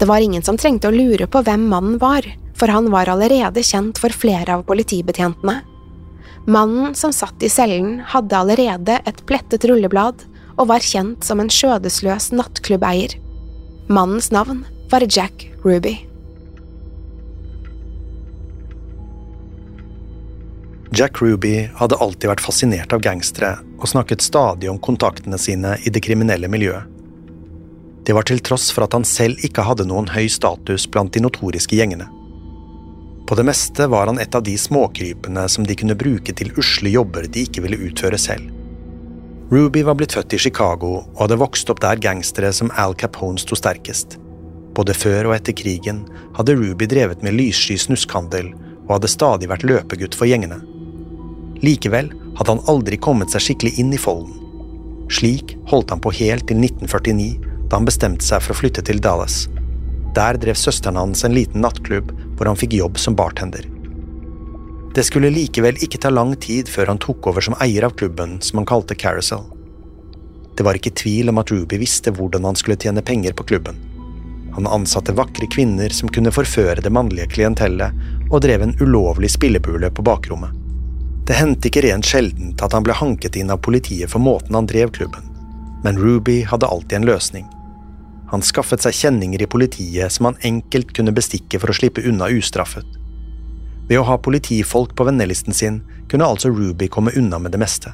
Det 0.00 0.08
var 0.08 0.24
ingen 0.24 0.42
som 0.42 0.56
trengte 0.58 0.88
å 0.88 0.94
lure 0.94 1.26
på 1.30 1.42
hvem 1.46 1.68
mannen 1.70 1.98
var, 2.00 2.24
for 2.56 2.72
han 2.72 2.88
var 2.90 3.08
allerede 3.12 3.62
kjent 3.62 4.00
for 4.00 4.12
flere 4.12 4.56
av 4.56 4.64
politibetjentene. 4.66 5.60
Mannen 6.50 6.94
som 6.96 7.12
satt 7.12 7.42
i 7.44 7.50
cellen, 7.52 8.00
hadde 8.00 8.36
allerede 8.36 8.96
et 9.06 9.20
plettet 9.28 9.66
rulleblad 9.68 10.24
og 10.56 10.70
var 10.72 10.84
kjent 10.84 11.24
som 11.24 11.40
en 11.40 11.52
skjødesløs 11.52 12.30
nattklubbeier. 12.32 13.14
Mannens 13.90 14.30
navn 14.30 14.66
var 14.90 15.02
Jack 15.08 15.50
Ruby. 15.62 15.98
Jack 20.90 21.22
Ruby 21.22 21.70
hadde 21.74 21.96
alltid 21.96 22.30
vært 22.30 22.44
fascinert 22.44 22.94
av 22.94 23.02
gangstere 23.02 23.56
og 23.80 23.88
snakket 23.90 24.22
stadig 24.22 24.70
om 24.70 24.78
kontaktene 24.78 25.40
sine 25.42 25.74
i 25.82 25.90
det 25.90 26.04
kriminelle 26.06 26.46
miljøet. 26.46 26.86
Det 28.06 28.14
var 28.14 28.30
til 28.30 28.38
tross 28.38 28.68
for 28.70 28.86
at 28.86 28.94
han 28.94 29.02
selv 29.02 29.42
ikke 29.42 29.66
hadde 29.66 29.88
noen 29.90 30.06
høy 30.14 30.30
status 30.30 30.86
blant 30.86 31.10
de 31.18 31.24
notoriske 31.26 31.74
gjengene. 31.74 32.06
På 33.26 33.34
det 33.34 33.48
meste 33.50 33.90
var 33.90 34.06
han 34.06 34.22
et 34.22 34.38
av 34.38 34.46
de 34.46 34.54
småkrypene 34.54 35.48
som 35.50 35.66
de 35.66 35.74
kunne 35.74 35.98
bruke 35.98 36.30
til 36.38 36.54
usle 36.54 36.94
jobber 36.94 37.26
de 37.26 37.42
ikke 37.42 37.66
ville 37.66 37.90
utføre 37.90 38.22
selv. 38.22 38.59
Ruby 39.50 39.82
var 39.82 39.96
blitt 39.98 40.12
født 40.14 40.36
i 40.36 40.38
Chicago 40.38 40.90
og 41.00 41.24
hadde 41.24 41.40
vokst 41.40 41.70
opp 41.72 41.80
der 41.82 41.98
gangstere 41.98 42.52
som 42.54 42.68
Al 42.78 42.92
Capone 42.94 43.40
sto 43.42 43.56
sterkest. 43.58 44.14
Både 44.78 44.94
før 44.94 45.32
og 45.32 45.34
etter 45.34 45.56
krigen 45.58 46.04
hadde 46.36 46.54
Ruby 46.54 46.86
drevet 46.86 47.24
med 47.26 47.34
lyssky 47.34 47.74
snuskhandel 47.74 48.52
og 48.84 48.92
hadde 48.94 49.10
stadig 49.10 49.48
vært 49.50 49.66
løpegutt 49.66 50.14
for 50.14 50.30
gjengene. 50.30 50.60
Likevel 51.66 52.12
hadde 52.38 52.54
han 52.54 52.62
aldri 52.70 53.00
kommet 53.02 53.34
seg 53.34 53.42
skikkelig 53.48 53.74
inn 53.82 53.90
i 53.90 53.98
folden. 53.98 54.38
Slik 55.10 55.56
holdt 55.72 55.90
han 55.90 56.02
på 56.04 56.14
helt 56.20 56.46
til 56.46 56.62
1949, 56.62 57.50
da 57.66 57.80
han 57.80 57.90
bestemte 57.90 58.22
seg 58.22 58.46
for 58.46 58.54
å 58.54 58.60
flytte 58.60 58.86
til 58.86 59.02
Dallas. 59.02 59.48
Der 60.14 60.38
drev 60.38 60.58
søsteren 60.58 60.98
hans 60.98 61.26
en 61.26 61.34
liten 61.34 61.66
nattklubb 61.66 62.14
hvor 62.38 62.46
han 62.46 62.58
fikk 62.58 62.78
jobb 62.78 63.02
som 63.02 63.18
bartender. 63.18 63.66
Det 64.94 65.04
skulle 65.06 65.30
likevel 65.30 65.76
ikke 65.84 66.00
ta 66.02 66.10
lang 66.10 66.32
tid 66.42 66.68
før 66.68 66.90
han 66.90 66.98
tok 66.98 67.28
over 67.30 67.44
som 67.46 67.54
eier 67.62 67.84
av 67.86 67.94
klubben, 67.94 68.40
som 68.42 68.58
han 68.58 68.66
kalte 68.66 68.96
Carousel. 68.98 69.44
Det 70.58 70.66
var 70.66 70.74
ikke 70.74 70.90
tvil 70.98 71.30
om 71.30 71.38
at 71.38 71.52
Ruby 71.54 71.78
visste 71.78 72.10
hvordan 72.10 72.48
han 72.48 72.58
skulle 72.58 72.78
tjene 72.80 73.04
penger 73.06 73.36
på 73.38 73.46
klubben. 73.52 73.78
Han 74.56 74.66
ansatte 74.66 75.14
vakre 75.14 75.46
kvinner 75.46 75.94
som 75.94 76.10
kunne 76.10 76.32
forføre 76.34 76.82
det 76.82 76.90
mannlige 76.90 77.30
klientellet, 77.36 77.94
og 78.32 78.42
drev 78.42 78.66
en 78.66 78.74
ulovlig 78.82 79.30
spillebule 79.30 79.92
på 79.94 80.02
bakrommet. 80.02 80.58
Det 81.26 81.38
hendte 81.38 81.70
ikke 81.70 81.84
rent 81.86 82.10
sjeldent 82.10 82.62
at 82.66 82.74
han 82.74 82.82
ble 82.82 82.96
hanket 82.98 83.38
inn 83.38 83.54
av 83.54 83.62
politiet 83.62 84.10
for 84.10 84.18
måten 84.18 84.58
han 84.58 84.66
drev 84.66 84.90
klubben, 84.96 85.22
men 85.84 86.02
Ruby 86.02 86.40
hadde 86.50 86.66
alltid 86.66 86.98
en 86.98 87.06
løsning. 87.12 87.46
Han 88.34 88.42
skaffet 88.42 88.82
seg 88.82 88.98
kjenninger 88.98 89.42
i 89.42 89.50
politiet 89.50 90.10
som 90.10 90.32
han 90.32 90.42
enkelt 90.46 90.90
kunne 90.98 91.14
bestikke 91.14 91.62
for 91.62 91.70
å 91.70 91.78
slippe 91.78 92.02
unna 92.02 92.26
ustraffet. 92.34 92.99
Ved 93.90 93.98
å 93.98 94.06
ha 94.06 94.20
politifolk 94.22 94.94
på 94.94 95.04
vennelisten 95.08 95.56
sin 95.56 95.80
kunne 96.10 96.28
altså 96.30 96.52
Ruby 96.54 96.86
komme 96.88 97.10
unna 97.18 97.40
med 97.42 97.50
det 97.50 97.58
meste. 97.58 97.90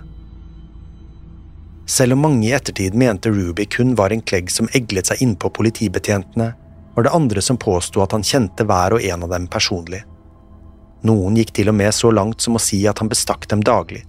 Selv 1.88 2.12
om 2.12 2.26
mange 2.26 2.48
i 2.48 2.52
ettertid 2.52 2.94
mente 2.98 3.30
Ruby 3.32 3.64
kun 3.64 3.94
var 3.96 4.12
en 4.12 4.20
klegg 4.20 4.50
som 4.52 4.68
eglet 4.76 5.08
seg 5.08 5.22
innpå 5.24 5.48
politibetjentene, 5.56 6.50
var 6.96 7.06
det 7.06 7.14
andre 7.16 7.42
som 7.42 7.56
påsto 7.56 8.04
at 8.04 8.12
han 8.12 8.24
kjente 8.26 8.66
hver 8.68 8.98
og 8.98 9.08
en 9.08 9.24
av 9.24 9.32
dem 9.32 9.48
personlig. 9.48 10.02
Noen 11.08 11.40
gikk 11.40 11.54
til 11.56 11.72
og 11.72 11.78
med 11.80 11.94
så 11.94 12.12
langt 12.12 12.44
som 12.44 12.56
å 12.58 12.62
si 12.62 12.82
at 12.88 13.00
han 13.00 13.08
bestakk 13.08 13.48
dem 13.48 13.64
daglig. 13.64 14.02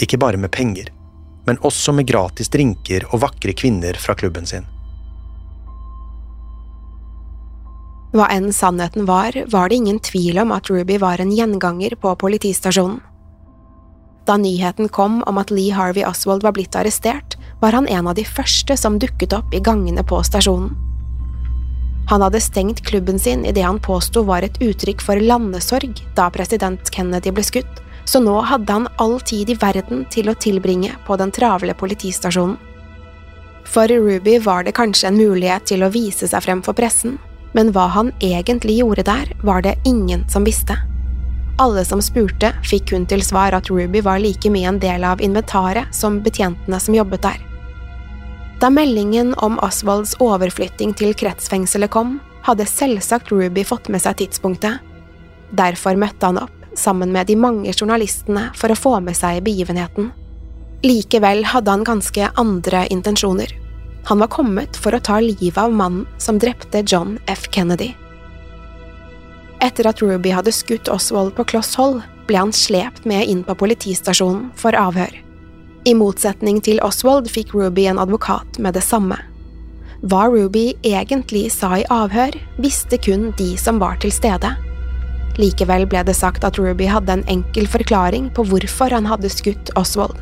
Ikke 0.00 0.20
bare 0.20 0.40
med 0.40 0.52
penger, 0.56 0.88
men 1.44 1.60
også 1.66 1.92
med 1.96 2.08
gratis 2.08 2.48
drinker 2.48 3.08
og 3.10 3.26
vakre 3.26 3.52
kvinner 3.52 3.98
fra 4.00 4.16
klubben 4.16 4.48
sin. 4.48 4.64
Hva 8.10 8.26
enn 8.34 8.50
sannheten 8.52 9.06
var, 9.06 9.36
var 9.52 9.68
det 9.68 9.78
ingen 9.78 10.00
tvil 10.02 10.40
om 10.42 10.50
at 10.50 10.70
Ruby 10.70 10.98
var 10.98 11.20
en 11.22 11.30
gjenganger 11.30 11.94
på 11.94 12.14
politistasjonen. 12.18 12.98
Da 14.26 14.36
nyheten 14.36 14.88
kom 14.88 15.22
om 15.26 15.38
at 15.38 15.50
Lee 15.50 15.74
Harvey 15.74 16.04
Oswald 16.06 16.42
var 16.42 16.54
blitt 16.54 16.76
arrestert, 16.76 17.36
var 17.60 17.72
han 17.72 17.88
en 17.88 18.10
av 18.10 18.14
de 18.18 18.24
første 18.26 18.76
som 18.76 18.98
dukket 18.98 19.32
opp 19.34 19.54
i 19.54 19.62
gangene 19.62 20.04
på 20.06 20.18
stasjonen. 20.26 20.74
Han 22.10 22.22
hadde 22.26 22.40
stengt 22.42 22.82
klubben 22.86 23.18
sin 23.18 23.44
i 23.46 23.52
det 23.54 23.62
han 23.62 23.78
påsto 23.78 24.24
var 24.26 24.42
et 24.42 24.58
uttrykk 24.58 25.02
for 25.06 25.22
landesorg 25.22 26.02
da 26.18 26.26
president 26.34 26.90
Kennedy 26.90 27.30
ble 27.30 27.44
skutt, 27.46 27.82
så 28.04 28.18
nå 28.18 28.40
hadde 28.42 28.74
han 28.74 28.88
all 28.98 29.20
tid 29.22 29.52
i 29.52 29.58
verden 29.58 30.02
til 30.10 30.30
å 30.30 30.34
tilbringe 30.34 30.96
på 31.06 31.18
den 31.20 31.30
travle 31.30 31.76
politistasjonen. 31.78 32.58
For 33.70 33.86
Ruby 33.86 34.40
var 34.42 34.64
det 34.66 34.74
kanskje 34.74 35.12
en 35.12 35.20
mulighet 35.20 35.68
til 35.70 35.84
å 35.86 35.92
vise 35.94 36.26
seg 36.26 36.42
frem 36.42 36.62
for 36.66 36.74
pressen, 36.74 37.20
men 37.52 37.72
hva 37.74 37.88
han 37.94 38.12
egentlig 38.20 38.78
gjorde 38.80 39.04
der, 39.08 39.32
var 39.42 39.62
det 39.62 39.78
ingen 39.84 40.28
som 40.30 40.46
visste. 40.46 40.76
Alle 41.60 41.84
som 41.84 42.00
spurte, 42.02 42.54
fikk 42.64 42.88
kun 42.92 43.04
til 43.06 43.22
svar 43.24 43.52
at 43.52 43.68
Ruby 43.68 44.00
var 44.00 44.22
like 44.22 44.48
mye 44.48 44.70
en 44.70 44.80
del 44.80 45.04
av 45.04 45.20
inventaret 45.20 45.92
som 45.94 46.22
betjentene 46.24 46.80
som 46.80 46.96
jobbet 46.96 47.26
der. 47.26 47.42
Da 48.60 48.70
meldingen 48.72 49.34
om 49.44 49.58
Oswalds 49.64 50.14
overflytting 50.20 50.94
til 50.96 51.12
kretsfengselet 51.16 51.92
kom, 51.92 52.18
hadde 52.44 52.68
selvsagt 52.68 53.32
Ruby 53.32 53.64
fått 53.64 53.88
med 53.92 54.00
seg 54.04 54.18
tidspunktet. 54.20 54.80
Derfor 55.52 56.00
møtte 56.00 56.30
han 56.30 56.40
opp, 56.40 56.56
sammen 56.76 57.12
med 57.12 57.28
de 57.28 57.36
mange 57.36 57.72
journalistene, 57.74 58.48
for 58.56 58.72
å 58.72 58.78
få 58.78 58.96
med 59.04 59.16
seg 59.18 59.42
begivenheten. 59.44 60.12
Likevel 60.84 61.44
hadde 61.52 61.72
han 61.74 61.84
ganske 61.84 62.30
andre 62.40 62.86
intensjoner. 62.88 63.52
Han 64.04 64.18
var 64.18 64.30
kommet 64.32 64.76
for 64.76 64.96
å 64.96 65.02
ta 65.02 65.20
livet 65.20 65.58
av 65.60 65.72
mannen 65.72 66.06
som 66.18 66.38
drepte 66.40 66.84
John 66.86 67.18
F. 67.26 67.46
Kennedy. 67.50 67.92
Etter 69.60 69.86
at 69.90 70.00
Ruby 70.02 70.32
hadde 70.32 70.52
skutt 70.56 70.88
Oswald 70.88 71.34
på 71.36 71.44
kloss 71.52 71.74
hold, 71.76 72.00
ble 72.26 72.38
han 72.40 72.52
slept 72.54 73.04
med 73.04 73.28
inn 73.28 73.42
på 73.44 73.56
politistasjonen 73.60 74.48
for 74.56 74.76
avhør. 74.76 75.12
I 75.84 75.94
motsetning 75.96 76.60
til 76.64 76.80
Oswald 76.84 77.28
fikk 77.32 77.52
Ruby 77.56 77.86
en 77.90 78.00
advokat 78.00 78.58
med 78.58 78.76
det 78.76 78.84
samme. 78.84 79.18
Hva 80.00 80.26
Ruby 80.32 80.70
egentlig 80.86 81.50
sa 81.52 81.74
i 81.76 81.86
avhør, 81.92 82.36
visste 82.60 82.96
kun 82.96 83.30
de 83.36 83.52
som 83.60 83.80
var 83.82 84.00
til 84.00 84.12
stede. 84.12 84.54
Likevel 85.40 85.86
ble 85.88 86.02
det 86.08 86.16
sagt 86.16 86.44
at 86.44 86.58
Ruby 86.60 86.88
hadde 86.88 87.18
en 87.18 87.26
enkel 87.32 87.68
forklaring 87.68 88.30
på 88.36 88.44
hvorfor 88.48 88.92
han 88.96 89.08
hadde 89.08 89.32
skutt 89.32 89.72
Oswald. 89.80 90.16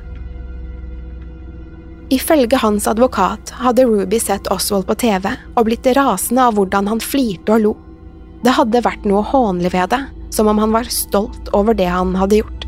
Ifølge 2.08 2.56
hans 2.56 2.86
advokat 2.88 3.50
hadde 3.60 3.84
Ruby 3.84 4.20
sett 4.20 4.48
Oswald 4.48 4.86
på 4.88 4.96
TV 4.96 5.28
og 5.54 5.66
blitt 5.68 5.86
rasende 5.96 6.46
av 6.48 6.56
hvordan 6.56 6.88
han 6.88 7.02
flirte 7.04 7.52
og 7.52 7.64
lo. 7.66 7.74
Det 8.44 8.54
hadde 8.56 8.84
vært 8.86 9.04
noe 9.08 9.20
hånlig 9.28 9.74
ved 9.74 9.90
det, 9.92 10.00
som 10.32 10.48
om 10.48 10.60
han 10.62 10.72
var 10.72 10.88
stolt 10.92 11.50
over 11.52 11.76
det 11.76 11.90
han 11.90 12.14
hadde 12.16 12.40
gjort. 12.40 12.64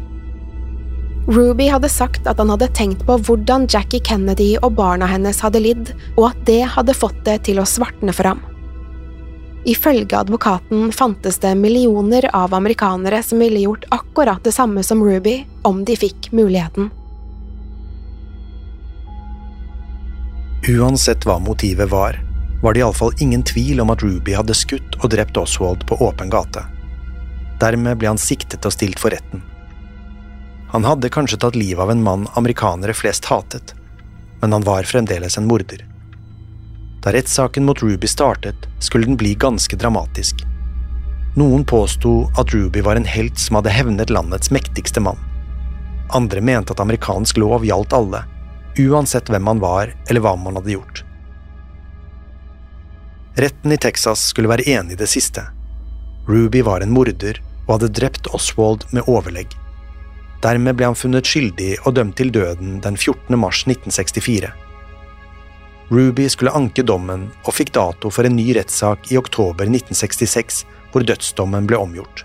Ruby 1.31 1.71
hadde 1.71 1.89
sagt 1.89 2.27
at 2.29 2.41
han 2.43 2.51
hadde 2.53 2.69
tenkt 2.77 3.07
på 3.07 3.17
hvordan 3.17 3.65
Jackie 3.71 4.03
Kennedy 4.05 4.57
og 4.61 4.75
barna 4.77 5.09
hennes 5.09 5.41
hadde 5.45 5.63
lidd, 5.63 5.93
og 6.19 6.33
at 6.33 6.45
det 6.49 6.63
hadde 6.75 6.97
fått 6.97 7.25
det 7.25 7.41
til 7.49 7.63
å 7.63 7.69
svartne 7.69 8.13
for 8.17 8.33
ham. 8.33 8.45
Ifølge 9.69 10.17
advokaten 10.17 10.89
fantes 10.93 11.39
det 11.41 11.55
millioner 11.57 12.27
av 12.37 12.55
amerikanere 12.57 13.23
som 13.25 13.41
ville 13.41 13.61
gjort 13.65 13.85
akkurat 13.93 14.45
det 14.45 14.57
samme 14.57 14.85
som 14.85 15.05
Ruby 15.05 15.43
om 15.69 15.85
de 15.85 15.97
fikk 16.01 16.33
muligheten. 16.33 16.91
Uansett 20.71 21.25
hva 21.27 21.39
motivet 21.39 21.91
var, 21.91 22.21
var 22.63 22.75
det 22.75 22.81
iallfall 22.81 23.13
ingen 23.19 23.43
tvil 23.43 23.81
om 23.81 23.91
at 23.91 24.03
Ruby 24.05 24.37
hadde 24.37 24.55
skutt 24.55 25.01
og 25.01 25.11
drept 25.11 25.39
Oswald 25.41 25.83
på 25.89 25.97
åpen 26.05 26.31
gate. 26.31 26.63
Dermed 27.59 27.99
ble 27.99 28.11
han 28.13 28.21
siktet 28.21 28.69
og 28.69 28.75
stilt 28.77 29.01
for 29.03 29.11
retten. 29.11 29.43
Han 30.71 30.87
hadde 30.87 31.11
kanskje 31.11 31.41
tatt 31.43 31.59
livet 31.59 31.83
av 31.83 31.91
en 31.91 32.05
mann 32.07 32.29
amerikanere 32.39 32.95
flest 32.95 33.27
hatet, 33.33 33.75
men 34.41 34.55
han 34.55 34.67
var 34.69 34.87
fremdeles 34.87 35.41
en 35.41 35.49
morder. 35.51 35.83
Da 37.03 37.17
rettssaken 37.17 37.67
mot 37.67 37.83
Ruby 37.83 38.07
startet, 38.07 38.69
skulle 38.79 39.11
den 39.11 39.19
bli 39.19 39.35
ganske 39.35 39.77
dramatisk. 39.77 40.45
Noen 41.41 41.65
påsto 41.67 42.29
at 42.39 42.55
Ruby 42.55 42.85
var 42.87 43.01
en 43.01 43.11
helt 43.11 43.43
som 43.43 43.59
hadde 43.59 43.75
hevnet 43.75 44.13
landets 44.13 44.55
mektigste 44.55 45.03
mann. 45.03 45.19
Andre 46.15 46.45
mente 46.45 46.77
at 46.77 46.85
amerikansk 46.85 47.43
lov 47.43 47.67
gjaldt 47.67 47.97
alle, 47.97 48.23
uansett 48.89 49.31
hvem 49.31 49.45
man 49.45 49.61
var 49.63 49.95
eller 50.09 50.25
hva 50.25 50.35
man 50.41 50.59
hadde 50.61 50.75
gjort. 50.75 51.05
Retten 53.41 53.73
i 53.73 53.79
Texas 53.81 54.31
skulle 54.33 54.51
være 54.51 54.67
enig 54.69 54.97
i 54.97 55.01
det 55.01 55.09
siste. 55.09 55.47
Ruby 56.29 56.63
var 56.67 56.83
en 56.85 56.93
morder 56.93 57.39
og 57.67 57.77
hadde 57.77 57.93
drept 58.01 58.31
Oswald 58.37 58.87
med 58.95 59.07
overlegg. 59.09 59.55
Dermed 60.45 60.77
ble 60.77 60.89
han 60.89 60.99
funnet 60.99 61.29
skyldig 61.29 61.75
og 61.85 61.95
dømt 61.99 62.17
til 62.19 62.33
døden 62.33 62.81
den 62.85 62.97
14. 62.97 63.37
mars 63.39 63.63
1964. 63.69 64.51
Ruby 65.91 66.29
skulle 66.31 66.55
anke 66.55 66.85
dommen 66.87 67.29
og 67.45 67.55
fikk 67.57 67.73
dato 67.75 68.13
for 68.15 68.27
en 68.27 68.37
ny 68.39 68.53
rettssak 68.57 69.11
i 69.11 69.19
oktober 69.19 69.67
1966, 69.67 70.65
hvor 70.93 71.07
dødsdommen 71.07 71.67
ble 71.71 71.81
omgjort. 71.83 72.25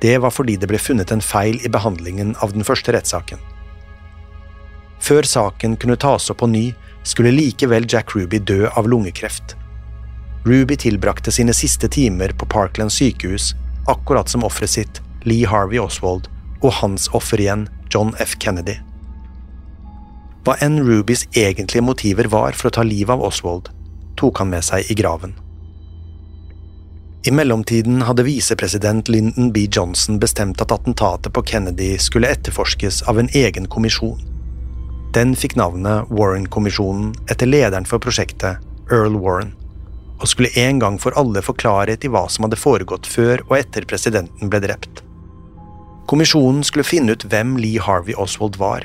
Det 0.00 0.14
var 0.22 0.30
fordi 0.30 0.54
det 0.56 0.68
ble 0.70 0.78
funnet 0.78 1.10
en 1.10 1.24
feil 1.24 1.58
i 1.66 1.70
behandlingen 1.74 2.36
av 2.42 2.54
den 2.54 2.66
første 2.66 2.94
rettssaken. 2.94 3.40
Før 5.00 5.22
saken 5.22 5.76
kunne 5.76 5.96
tas 5.96 6.30
opp 6.30 6.40
på 6.42 6.50
ny, 6.50 6.66
skulle 7.06 7.32
likevel 7.32 7.86
Jack 7.88 8.14
Ruby 8.16 8.38
dø 8.38 8.66
av 8.76 8.88
lungekreft. 8.88 9.54
Ruby 10.48 10.76
tilbrakte 10.76 11.32
sine 11.32 11.54
siste 11.54 11.88
timer 11.88 12.32
på 12.38 12.46
Parkland 12.46 12.92
sykehus, 12.92 13.54
akkurat 13.88 14.28
som 14.28 14.44
offeret 14.44 14.70
sitt, 14.70 15.00
Lee 15.24 15.48
Harvey 15.48 15.78
Oswald, 15.78 16.28
og 16.62 16.72
hans 16.80 17.08
offer 17.14 17.40
igjen, 17.40 17.66
John 17.90 18.14
F. 18.18 18.36
Kennedy. 18.40 18.78
Hva 20.44 20.56
enn 20.64 20.80
Rubys 20.84 21.26
egentlige 21.36 21.84
motiver 21.84 22.28
var 22.32 22.56
for 22.56 22.70
å 22.70 22.74
ta 22.78 22.84
livet 22.86 23.12
av 23.12 23.24
Oswald, 23.28 23.68
tok 24.16 24.40
han 24.42 24.50
med 24.52 24.64
seg 24.66 24.88
i 24.90 24.96
graven. 24.98 25.34
I 27.28 27.32
mellomtiden 27.34 28.02
hadde 28.06 28.24
visepresident 28.24 29.08
Lyndon 29.10 29.50
B. 29.52 29.66
Johnson 29.68 30.20
bestemt 30.22 30.62
at 30.64 30.72
attentatet 30.72 31.34
på 31.34 31.42
Kennedy 31.44 31.96
skulle 32.00 32.30
etterforskes 32.32 33.02
av 33.10 33.18
en 33.20 33.28
egen 33.36 33.66
kommisjon. 33.68 34.20
Den 35.16 35.32
fikk 35.36 35.54
navnet 35.56 36.10
Warren-kommisjonen 36.12 37.14
etter 37.32 37.48
lederen 37.48 37.86
for 37.88 38.02
prosjektet, 38.02 38.60
Earl 38.92 39.16
Warren, 39.16 39.54
og 40.20 40.28
skulle 40.28 40.52
en 40.60 40.82
gang 40.82 40.98
for 41.00 41.16
alle 41.16 41.40
få 41.44 41.54
klarhet 41.56 42.04
i 42.04 42.10
hva 42.12 42.26
som 42.28 42.44
hadde 42.44 42.60
foregått 42.60 43.08
før 43.08 43.40
og 43.46 43.56
etter 43.56 43.88
presidenten 43.88 44.52
ble 44.52 44.60
drept. 44.66 45.00
Kommisjonen 46.08 46.60
skulle 46.64 46.84
finne 46.88 47.16
ut 47.16 47.24
hvem 47.24 47.56
Lee 47.60 47.80
Harvey 47.80 48.16
Oswald 48.20 48.60
var, 48.60 48.84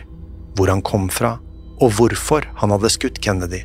hvor 0.55 0.71
han 0.71 0.83
kom 0.86 1.09
fra, 1.12 1.38
og 1.83 1.95
hvorfor 1.97 2.47
han 2.62 2.71
hadde 2.71 2.91
skutt 2.93 3.19
Kennedy. 3.23 3.63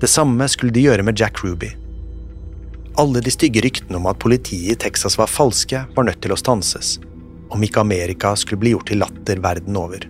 Det 0.00 0.10
samme 0.10 0.48
skulle 0.52 0.74
de 0.74 0.84
gjøre 0.84 1.04
med 1.06 1.16
Jack 1.16 1.44
Ruby. 1.44 1.70
Alle 3.00 3.22
de 3.24 3.32
stygge 3.32 3.62
ryktene 3.64 3.96
om 3.96 4.08
at 4.10 4.20
politiet 4.20 4.74
i 4.74 4.80
Texas 4.84 5.16
var 5.16 5.32
falske, 5.32 5.86
var 5.96 6.08
nødt 6.08 6.20
til 6.24 6.34
å 6.34 6.40
stanses, 6.40 6.98
om 7.48 7.62
ikke 7.64 7.80
Amerika 7.80 8.34
skulle 8.36 8.60
bli 8.60 8.74
gjort 8.74 8.90
til 8.92 9.00
latter 9.00 9.40
verden 9.40 9.78
over. 9.80 10.04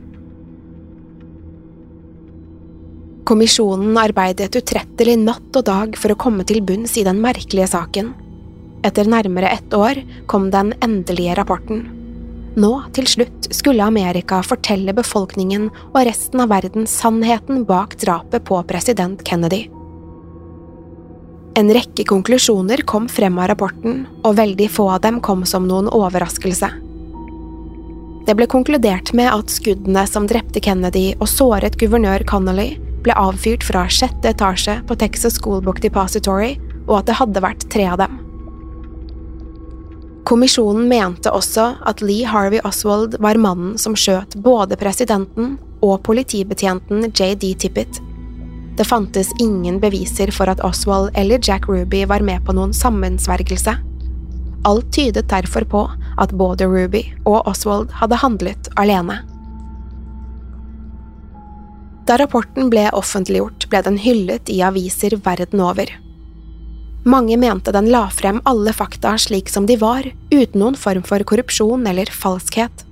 Kommisjonen 3.24 3.94
arbeidet 4.00 4.56
utrettelig 4.58 5.14
natt 5.20 5.54
og 5.54 5.66
dag 5.68 5.94
for 5.98 6.11
å 6.11 6.18
komme 6.18 6.42
til 6.48 6.58
bunns 6.66 6.96
i 6.98 7.04
den 7.06 7.20
merkelige 7.22 7.68
saken. 7.70 8.11
Etter 8.82 9.06
nærmere 9.06 9.52
ett 9.54 9.74
år 9.78 10.00
kom 10.26 10.48
den 10.50 10.72
endelige 10.82 11.37
rapporten. 11.38 11.85
Nå, 12.58 12.72
til 12.92 13.06
slutt, 13.08 13.46
skulle 13.54 13.87
Amerika 13.87 14.42
fortelle 14.44 14.92
befolkningen 14.96 15.70
og 15.92 16.02
resten 16.04 16.42
av 16.42 16.50
verden 16.50 16.88
sannheten 16.90 17.62
bak 17.68 17.94
drapet 18.02 18.44
på 18.44 18.58
president 18.68 19.22
Kennedy. 19.24 19.68
En 21.54 21.70
rekke 21.72 22.04
konklusjoner 22.08 22.82
kom 22.88 23.06
frem 23.12 23.38
av 23.38 23.52
rapporten, 23.52 24.06
og 24.24 24.38
veldig 24.40 24.68
få 24.72 24.88
av 24.96 25.02
dem 25.04 25.20
kom 25.24 25.46
som 25.48 25.68
noen 25.68 25.88
overraskelse. 25.92 26.70
Det 28.26 28.35
ble 28.38 28.46
konkludert 28.50 29.12
med 29.16 29.30
at 29.30 29.50
skuddene 29.52 30.06
som 30.11 30.26
drepte 30.30 30.62
Kennedy 30.64 31.12
og 31.18 31.28
såret 31.30 31.76
guvernør 31.80 32.24
Connolly, 32.28 32.72
ble 33.05 33.15
avfyrt 33.19 33.65
fra 33.67 33.87
sjette 33.91 34.33
etasje 34.33 34.79
på 34.88 34.97
Texas 34.99 35.38
Schoolbook 35.41 35.83
Depository, 35.83 36.57
og 36.88 37.01
at 37.01 37.09
det 37.11 37.19
hadde 37.19 37.43
vært 37.45 37.67
tre 37.73 37.87
av 37.91 38.01
dem. 38.03 38.21
Kommisjonen 40.29 40.87
mente 40.88 41.33
også 41.35 41.73
at 41.88 42.01
Lee 42.05 42.29
Harvey 42.31 42.62
Oswald 42.65 43.19
var 43.21 43.41
mannen 43.43 43.75
som 43.79 43.97
skjøt 43.99 44.37
både 44.45 44.79
presidenten 44.79 45.57
og 45.83 46.05
politibetjenten 46.07 47.09
JD 47.11 47.49
Tippett. 47.65 47.99
Det 48.79 48.87
fantes 48.88 49.33
ingen 49.43 49.81
beviser 49.83 50.31
for 50.33 50.49
at 50.49 50.62
Oswald 50.65 51.11
eller 51.19 51.43
Jack 51.43 51.67
Ruby 51.69 52.05
var 52.09 52.23
med 52.25 52.47
på 52.47 52.55
noen 52.57 52.73
sammensvergelse. 52.73 53.75
Alt 54.65 54.93
tydet 54.95 55.29
derfor 55.29 55.67
på 55.67 55.83
at 56.23 56.33
både 56.38 56.71
Ruby 56.71 57.03
og 57.27 57.43
Oswald 57.51 57.91
hadde 57.99 58.23
handlet 58.23 58.71
alene. 58.79 59.19
Da 62.12 62.18
rapporten 62.20 62.66
ble 62.68 62.90
offentliggjort, 62.92 63.70
ble 63.72 63.81
den 63.87 63.94
hyllet 63.96 64.51
i 64.53 64.59
aviser 64.61 65.14
verden 65.25 65.62
over. 65.64 65.88
Mange 67.09 67.38
mente 67.40 67.72
den 67.72 67.87
la 67.88 68.03
frem 68.12 68.42
alle 68.44 68.75
fakta 68.77 69.14
slik 69.16 69.48
som 69.48 69.64
de 69.64 69.79
var, 69.81 70.05
uten 70.29 70.61
noen 70.61 70.77
form 70.77 71.07
for 71.09 71.25
korrupsjon 71.25 71.87
eller 71.88 72.12
falskhet. 72.12 72.85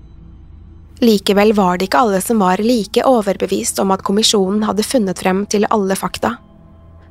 Likevel 1.04 1.52
var 1.59 1.76
det 1.76 1.90
ikke 1.90 2.00
alle 2.00 2.22
som 2.24 2.40
var 2.40 2.64
like 2.64 3.04
overbevist 3.04 3.83
om 3.85 3.92
at 3.92 4.06
kommisjonen 4.09 4.64
hadde 4.64 4.88
funnet 4.88 5.20
frem 5.20 5.44
til 5.52 5.68
alle 5.68 5.98
fakta. 6.00 6.38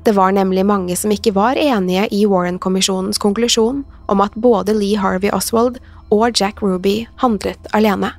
Det 0.01 0.15
var 0.17 0.33
nemlig 0.33 0.65
mange 0.65 0.97
som 0.97 1.13
ikke 1.13 1.35
var 1.37 1.61
enige 1.61 2.07
i 2.09 2.23
Warren-kommisjonens 2.25 3.21
konklusjon 3.21 3.83
om 4.09 4.25
at 4.25 4.33
både 4.33 4.73
Lee 4.73 4.97
Harvey 4.97 5.29
Oswald 5.29 5.77
og 6.09 6.33
Jack 6.33 6.65
Ruby 6.65 7.03
handlet 7.21 7.69
alene. 7.69 8.15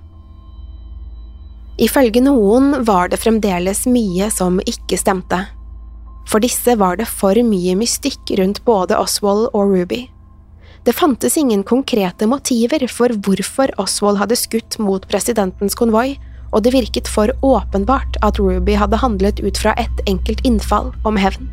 Ifølge 1.81 2.21
noen 2.21 2.83
var 2.85 3.09
det 3.09 3.23
fremdeles 3.23 3.87
mye 3.89 4.29
som 4.33 4.59
ikke 4.69 4.99
stemte. 5.01 5.47
For 6.29 6.43
disse 6.45 6.75
var 6.79 6.99
det 7.01 7.09
for 7.09 7.39
mye 7.47 7.73
mystikk 7.81 8.35
rundt 8.39 8.61
både 8.67 8.99
Oswald 9.01 9.49
og 9.55 9.73
Ruby. 9.73 10.05
Det 10.85 10.97
fantes 10.97 11.37
ingen 11.41 11.63
konkrete 11.65 12.29
motiver 12.29 12.85
for 12.89 13.13
hvorfor 13.25 13.73
Oswald 13.81 14.21
hadde 14.21 14.37
skutt 14.37 14.77
mot 14.81 15.07
presidentens 15.09 15.77
konvoi, 15.77 16.19
og 16.53 16.65
det 16.65 16.75
virket 16.75 17.09
for 17.09 17.33
åpenbart 17.47 18.19
at 18.27 18.41
Ruby 18.41 18.77
hadde 18.77 19.01
handlet 19.01 19.41
ut 19.41 19.61
fra 19.61 19.73
ett 19.81 20.05
enkelt 20.09 20.45
innfall 20.45 20.93
om 21.07 21.21
hevn. 21.21 21.49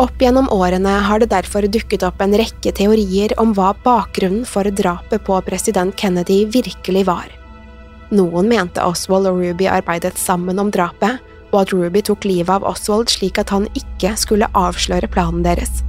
Opp 0.00 0.22
gjennom 0.22 0.48
årene 0.54 0.94
har 1.04 1.20
det 1.20 1.32
derfor 1.34 1.66
dukket 1.68 2.06
opp 2.06 2.22
en 2.24 2.38
rekke 2.38 2.72
teorier 2.76 3.34
om 3.42 3.52
hva 3.56 3.74
bakgrunnen 3.84 4.46
for 4.48 4.64
drapet 4.64 5.26
på 5.26 5.42
president 5.44 5.96
Kennedy 5.98 6.44
virkelig 6.48 7.04
var. 7.10 7.39
Noen 8.10 8.48
mente 8.50 8.82
Oswald 8.82 9.28
og 9.30 9.38
Ruby 9.38 9.68
arbeidet 9.70 10.18
sammen 10.18 10.58
om 10.58 10.72
drapet, 10.74 11.20
og 11.50 11.62
at 11.62 11.72
Ruby 11.74 12.02
tok 12.06 12.26
livet 12.26 12.50
av 12.50 12.66
Oswald 12.66 13.10
slik 13.10 13.38
at 13.38 13.50
han 13.54 13.68
ikke 13.78 14.16
skulle 14.18 14.50
avsløre 14.58 15.10
planen 15.10 15.44
deres. 15.46 15.82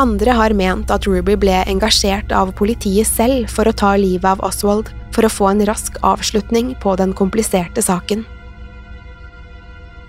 Andre 0.00 0.34
har 0.34 0.54
ment 0.56 0.90
at 0.90 1.06
Ruby 1.06 1.34
ble 1.36 1.58
engasjert 1.68 2.32
av 2.32 2.54
politiet 2.56 3.06
selv 3.06 3.50
for 3.52 3.68
å 3.68 3.74
ta 3.76 3.92
livet 4.00 4.24
av 4.24 4.40
Oswald 4.46 4.88
for 5.12 5.26
å 5.26 5.32
få 5.32 5.50
en 5.50 5.66
rask 5.68 5.98
avslutning 6.00 6.72
på 6.80 6.94
den 6.96 7.12
kompliserte 7.12 7.84
saken. 7.84 8.24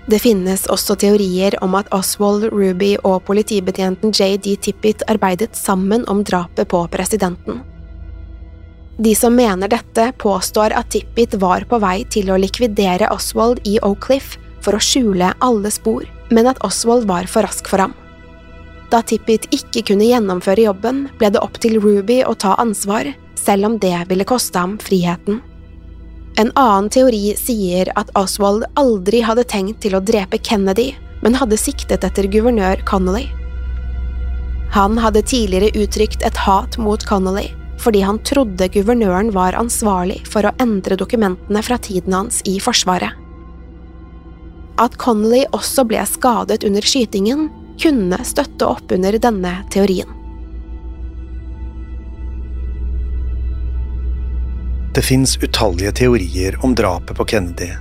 Det 0.08 0.20
finnes 0.20 0.66
også 0.72 0.96
teorier 1.00 1.56
om 1.64 1.76
at 1.78 1.88
Oswald, 1.96 2.50
Ruby 2.52 2.94
og 3.04 3.22
politibetjenten 3.28 4.12
J.D. 4.12 4.56
Tippit 4.60 5.04
arbeidet 5.08 5.56
sammen 5.56 6.04
om 6.12 6.20
drapet 6.24 6.68
på 6.68 6.82
presidenten. 6.92 7.62
De 8.96 9.14
som 9.14 9.34
mener 9.34 9.68
dette, 9.68 10.12
påstår 10.18 10.72
at 10.78 10.90
Tippit 10.94 11.34
var 11.42 11.66
på 11.66 11.80
vei 11.82 12.04
til 12.14 12.30
å 12.30 12.38
likvidere 12.38 13.10
Oswald 13.10 13.64
i 13.66 13.78
Oak 13.82 14.04
Cliff 14.06 14.36
for 14.62 14.76
å 14.76 14.82
skjule 14.82 15.32
alle 15.42 15.70
spor, 15.74 16.06
men 16.30 16.46
at 16.46 16.60
Oswald 16.64 17.08
var 17.10 17.26
for 17.30 17.42
rask 17.42 17.66
for 17.68 17.82
ham. 17.82 17.94
Da 18.92 19.02
Tippit 19.02 19.48
ikke 19.50 19.82
kunne 19.90 20.06
gjennomføre 20.06 20.68
jobben, 20.68 21.08
ble 21.18 21.32
det 21.34 21.42
opp 21.42 21.58
til 21.58 21.80
Ruby 21.82 22.20
å 22.22 22.36
ta 22.38 22.54
ansvar, 22.62 23.10
selv 23.34 23.66
om 23.66 23.78
det 23.82 23.96
ville 24.08 24.26
koste 24.28 24.62
ham 24.62 24.78
friheten. 24.78 25.42
En 26.38 26.50
annen 26.58 26.90
teori 26.90 27.34
sier 27.38 27.90
at 27.98 28.10
Oswald 28.18 28.64
aldri 28.78 29.24
hadde 29.26 29.46
tenkt 29.50 29.82
til 29.82 29.98
å 29.98 30.02
drepe 30.02 30.38
Kennedy, 30.38 30.92
men 31.22 31.34
hadde 31.38 31.58
siktet 31.58 32.06
etter 32.06 32.30
guvernør 32.30 32.82
Connolly. 32.86 33.26
Han 34.74 34.98
hadde 34.98 35.22
tidligere 35.26 35.74
uttrykt 35.82 36.22
et 36.26 36.38
hat 36.46 36.78
mot 36.78 37.02
Connolly, 37.06 37.50
fordi 37.84 38.00
han 38.00 38.18
trodde 38.24 38.68
guvernøren 38.72 39.30
var 39.34 39.56
ansvarlig 39.58 40.22
for 40.30 40.46
å 40.48 40.54
endre 40.62 40.96
dokumentene 40.96 41.60
fra 41.62 41.76
tiden 41.78 42.16
hans 42.16 42.40
i 42.48 42.56
Forsvaret. 42.62 43.12
At 44.80 44.96
Connolly 44.98 45.44
også 45.54 45.84
ble 45.86 46.00
skadet 46.08 46.64
under 46.66 46.82
skytingen, 46.82 47.50
kunne 47.78 48.18
støtte 48.26 48.66
opp 48.66 48.92
under 48.94 49.18
denne 49.20 49.52
teorien. 49.70 50.08
Det 54.94 55.02
fins 55.02 55.34
utallige 55.42 55.92
teorier 56.00 56.56
om 56.64 56.74
drapet 56.78 57.18
på 57.18 57.26
Kennedy, 57.34 57.72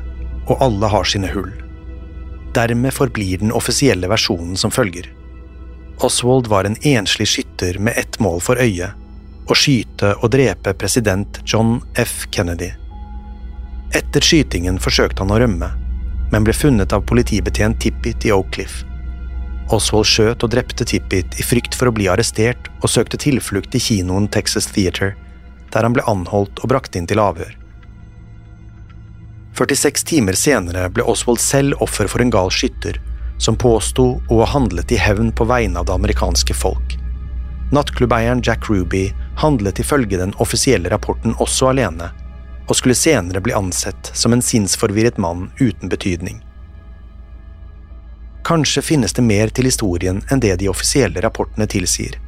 og 0.50 0.62
alle 0.66 0.90
har 0.90 1.06
sine 1.06 1.30
hull. 1.30 1.52
Dermed 2.58 2.94
forblir 2.94 3.42
den 3.42 3.54
offisielle 3.54 4.10
versjonen 4.10 4.58
som 4.58 4.74
følger. 4.74 5.08
Oswald 6.04 6.50
var 6.50 6.66
en 6.66 6.78
enslig 6.82 7.30
skytter 7.30 7.78
med 7.80 7.98
ett 7.98 8.20
mål 8.22 8.42
for 8.42 8.62
øye 8.62 8.92
å 9.48 9.58
skyte 9.58 10.14
og 10.22 10.32
drepe 10.36 10.74
president 10.80 11.42
John 11.46 11.80
F. 12.00 12.24
Kennedy. 12.32 12.72
Etter 13.94 14.26
skytingen 14.26 14.80
forsøkte 14.82 15.24
han 15.24 15.34
å 15.34 15.40
rømme, 15.44 15.70
men 16.32 16.46
ble 16.48 16.56
funnet 16.56 16.94
av 16.96 17.06
politibetjent 17.10 17.80
Tippit 17.84 18.26
i 18.26 18.34
Oak 18.34 18.54
Cliff. 18.56 18.82
Oswald 19.74 20.08
skjøt 20.10 20.44
og 20.44 20.52
drepte 20.54 20.86
Tippit 20.88 21.40
i 21.40 21.46
frykt 21.46 21.76
for 21.78 21.90
å 21.90 21.96
bli 21.96 22.10
arrestert 22.12 22.70
og 22.82 22.92
søkte 22.92 23.20
tilflukt 23.22 23.76
i 23.76 23.82
kinoen 23.82 24.28
Texas 24.32 24.68
Theater, 24.74 25.14
der 25.74 25.86
han 25.86 25.96
ble 25.96 26.06
anholdt 26.10 26.62
og 26.62 26.72
brakt 26.74 26.98
inn 27.00 27.08
til 27.10 27.22
avhør. 27.24 27.54
46 29.58 30.08
timer 30.10 30.38
senere 30.38 30.88
ble 30.90 31.06
Oswald 31.06 31.42
selv 31.42 31.78
offer 31.86 32.10
for 32.10 32.24
en 32.24 32.34
gal 32.34 32.50
skytter, 32.54 32.98
som 33.38 33.58
påsto 33.60 34.08
å 34.30 34.42
ha 34.42 34.50
handlet 34.50 34.92
i 34.94 35.00
hevn 35.00 35.32
på 35.36 35.46
vegne 35.50 35.82
av 35.82 35.90
det 35.90 35.96
amerikanske 35.96 36.56
folk. 36.58 36.98
Nattklubbeieren 37.74 38.42
Jack 38.46 38.70
Ruby 38.70 39.08
handlet 39.36 39.80
ifølge 39.80 40.18
den 40.18 40.34
offisielle 40.44 40.90
rapporten 40.90 41.36
også 41.40 41.70
alene, 41.74 42.12
og 42.68 42.76
skulle 42.76 42.96
senere 42.96 43.42
bli 43.44 43.54
ansett 43.54 44.12
som 44.14 44.34
en 44.34 44.42
sinnsforvirret 44.42 45.18
mann 45.18 45.50
uten 45.60 45.90
betydning. 45.90 46.44
Kanskje 48.44 48.82
finnes 48.82 49.14
det 49.14 49.24
mer 49.24 49.48
til 49.56 49.68
historien 49.70 50.22
enn 50.32 50.42
det 50.44 50.56
de 50.60 50.70
offisielle 50.70 51.22
rapportene 51.24 51.68
tilsier. 51.68 52.20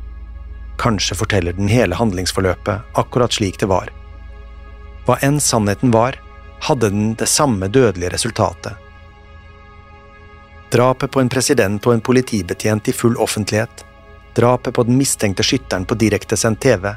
Kanskje 0.79 1.15
forteller 1.15 1.55
den 1.55 1.67
hele 1.71 1.95
handlingsforløpet 1.95 2.97
akkurat 2.99 3.35
slik 3.35 3.59
det 3.59 3.67
var. 3.71 3.91
Hva 5.05 5.19
enn 5.23 5.39
sannheten 5.43 5.91
var, 5.91 6.17
hadde 6.67 6.89
den 6.89 7.13
det 7.19 7.27
samme 7.29 7.67
dødelige 7.67 8.13
resultatet. 8.15 8.73
Drapet 10.71 11.11
på 11.11 11.21
en 11.21 11.29
president 11.29 11.85
og 11.87 11.93
en 11.93 12.03
politibetjent 12.03 12.87
i 12.89 12.95
full 12.95 13.15
offentlighet, 13.21 13.85
drapet 14.35 14.75
på 14.75 14.83
den 14.83 14.97
mistenkte 14.99 15.43
skytteren 15.43 15.87
på 15.87 15.97
direktesendt 15.99 16.61
TV 16.63 16.91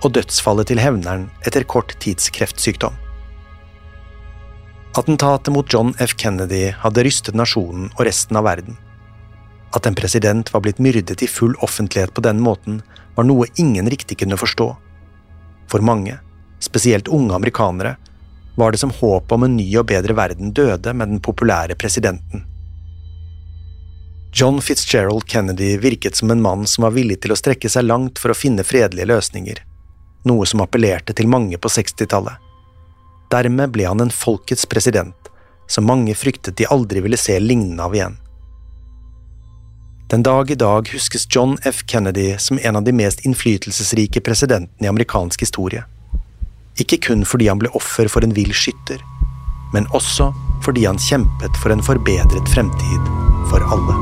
og 0.00 0.12
dødsfallet 0.16 0.70
til 0.70 0.80
hevneren 0.82 1.28
etter 1.46 1.66
kort 1.68 1.94
tids 2.02 2.30
kreftsykdom. 2.34 2.94
Attentatet 4.98 5.52
mot 5.54 5.70
John 5.70 5.92
F. 6.02 6.16
Kennedy 6.18 6.72
hadde 6.82 7.04
rystet 7.06 7.36
nasjonen 7.38 7.92
og 7.94 8.06
resten 8.08 8.38
av 8.40 8.48
verden. 8.48 8.78
At 9.70 9.86
en 9.86 9.94
president 9.94 10.50
var 10.50 10.64
blitt 10.64 10.82
myrdet 10.82 11.22
i 11.22 11.30
full 11.30 11.54
offentlighet 11.62 12.10
på 12.14 12.24
den 12.26 12.40
måten, 12.42 12.80
var 13.14 13.28
noe 13.28 13.46
ingen 13.54 13.86
riktig 13.90 14.18
kunne 14.18 14.38
forstå. 14.40 14.66
For 15.70 15.86
mange, 15.86 16.16
spesielt 16.58 17.08
unge 17.08 17.36
amerikanere, 17.36 17.94
var 18.58 18.74
det 18.74 18.82
som 18.82 18.90
håpet 18.90 19.36
om 19.36 19.46
en 19.46 19.56
ny 19.56 19.68
og 19.78 19.86
bedre 19.92 20.16
verden 20.18 20.50
døde 20.56 20.94
med 20.94 21.14
den 21.14 21.22
populære 21.22 21.78
presidenten. 21.78 22.49
John 24.32 24.60
Fitzgerald 24.62 25.26
Kennedy 25.26 25.76
virket 25.78 26.16
som 26.16 26.30
en 26.30 26.42
mann 26.42 26.66
som 26.66 26.82
var 26.82 26.94
villig 26.94 27.20
til 27.22 27.32
å 27.34 27.38
strekke 27.38 27.68
seg 27.68 27.88
langt 27.88 28.18
for 28.18 28.30
å 28.30 28.36
finne 28.38 28.62
fredelige 28.64 29.08
løsninger, 29.10 29.58
noe 30.30 30.46
som 30.46 30.62
appellerte 30.62 31.16
til 31.18 31.26
mange 31.26 31.58
på 31.58 31.68
60-tallet. 31.68 32.38
Dermed 33.30 33.74
ble 33.74 33.88
han 33.90 34.02
en 34.02 34.14
folkets 34.14 34.66
president, 34.70 35.16
som 35.66 35.86
mange 35.86 36.14
fryktet 36.14 36.56
de 36.58 36.68
aldri 36.70 37.02
ville 37.02 37.18
se 37.18 37.38
lignende 37.42 37.82
av 37.82 37.94
igjen. 37.94 38.16
Den 40.10 40.22
dag 40.26 40.50
i 40.50 40.58
dag 40.58 40.88
huskes 40.90 41.26
John 41.30 41.58
F. 41.62 41.82
Kennedy 41.86 42.38
som 42.38 42.58
en 42.62 42.76
av 42.76 42.86
de 42.86 42.94
mest 42.94 43.24
innflytelsesrike 43.26 44.22
presidentene 44.26 44.86
i 44.86 44.90
amerikansk 44.90 45.42
historie. 45.46 45.84
Ikke 46.82 46.98
kun 47.02 47.26
fordi 47.26 47.46
han 47.50 47.58
ble 47.62 47.70
offer 47.78 48.10
for 48.10 48.26
en 48.26 48.34
vill 48.34 48.50
skytter, 48.54 49.02
men 49.74 49.86
også 49.94 50.32
fordi 50.64 50.86
han 50.86 50.98
kjempet 50.98 51.56
for 51.62 51.72
en 51.72 51.82
forbedret 51.82 52.48
fremtid 52.54 53.12
for 53.50 53.64
alle. 53.72 53.96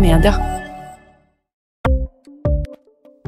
media. 0.00 0.49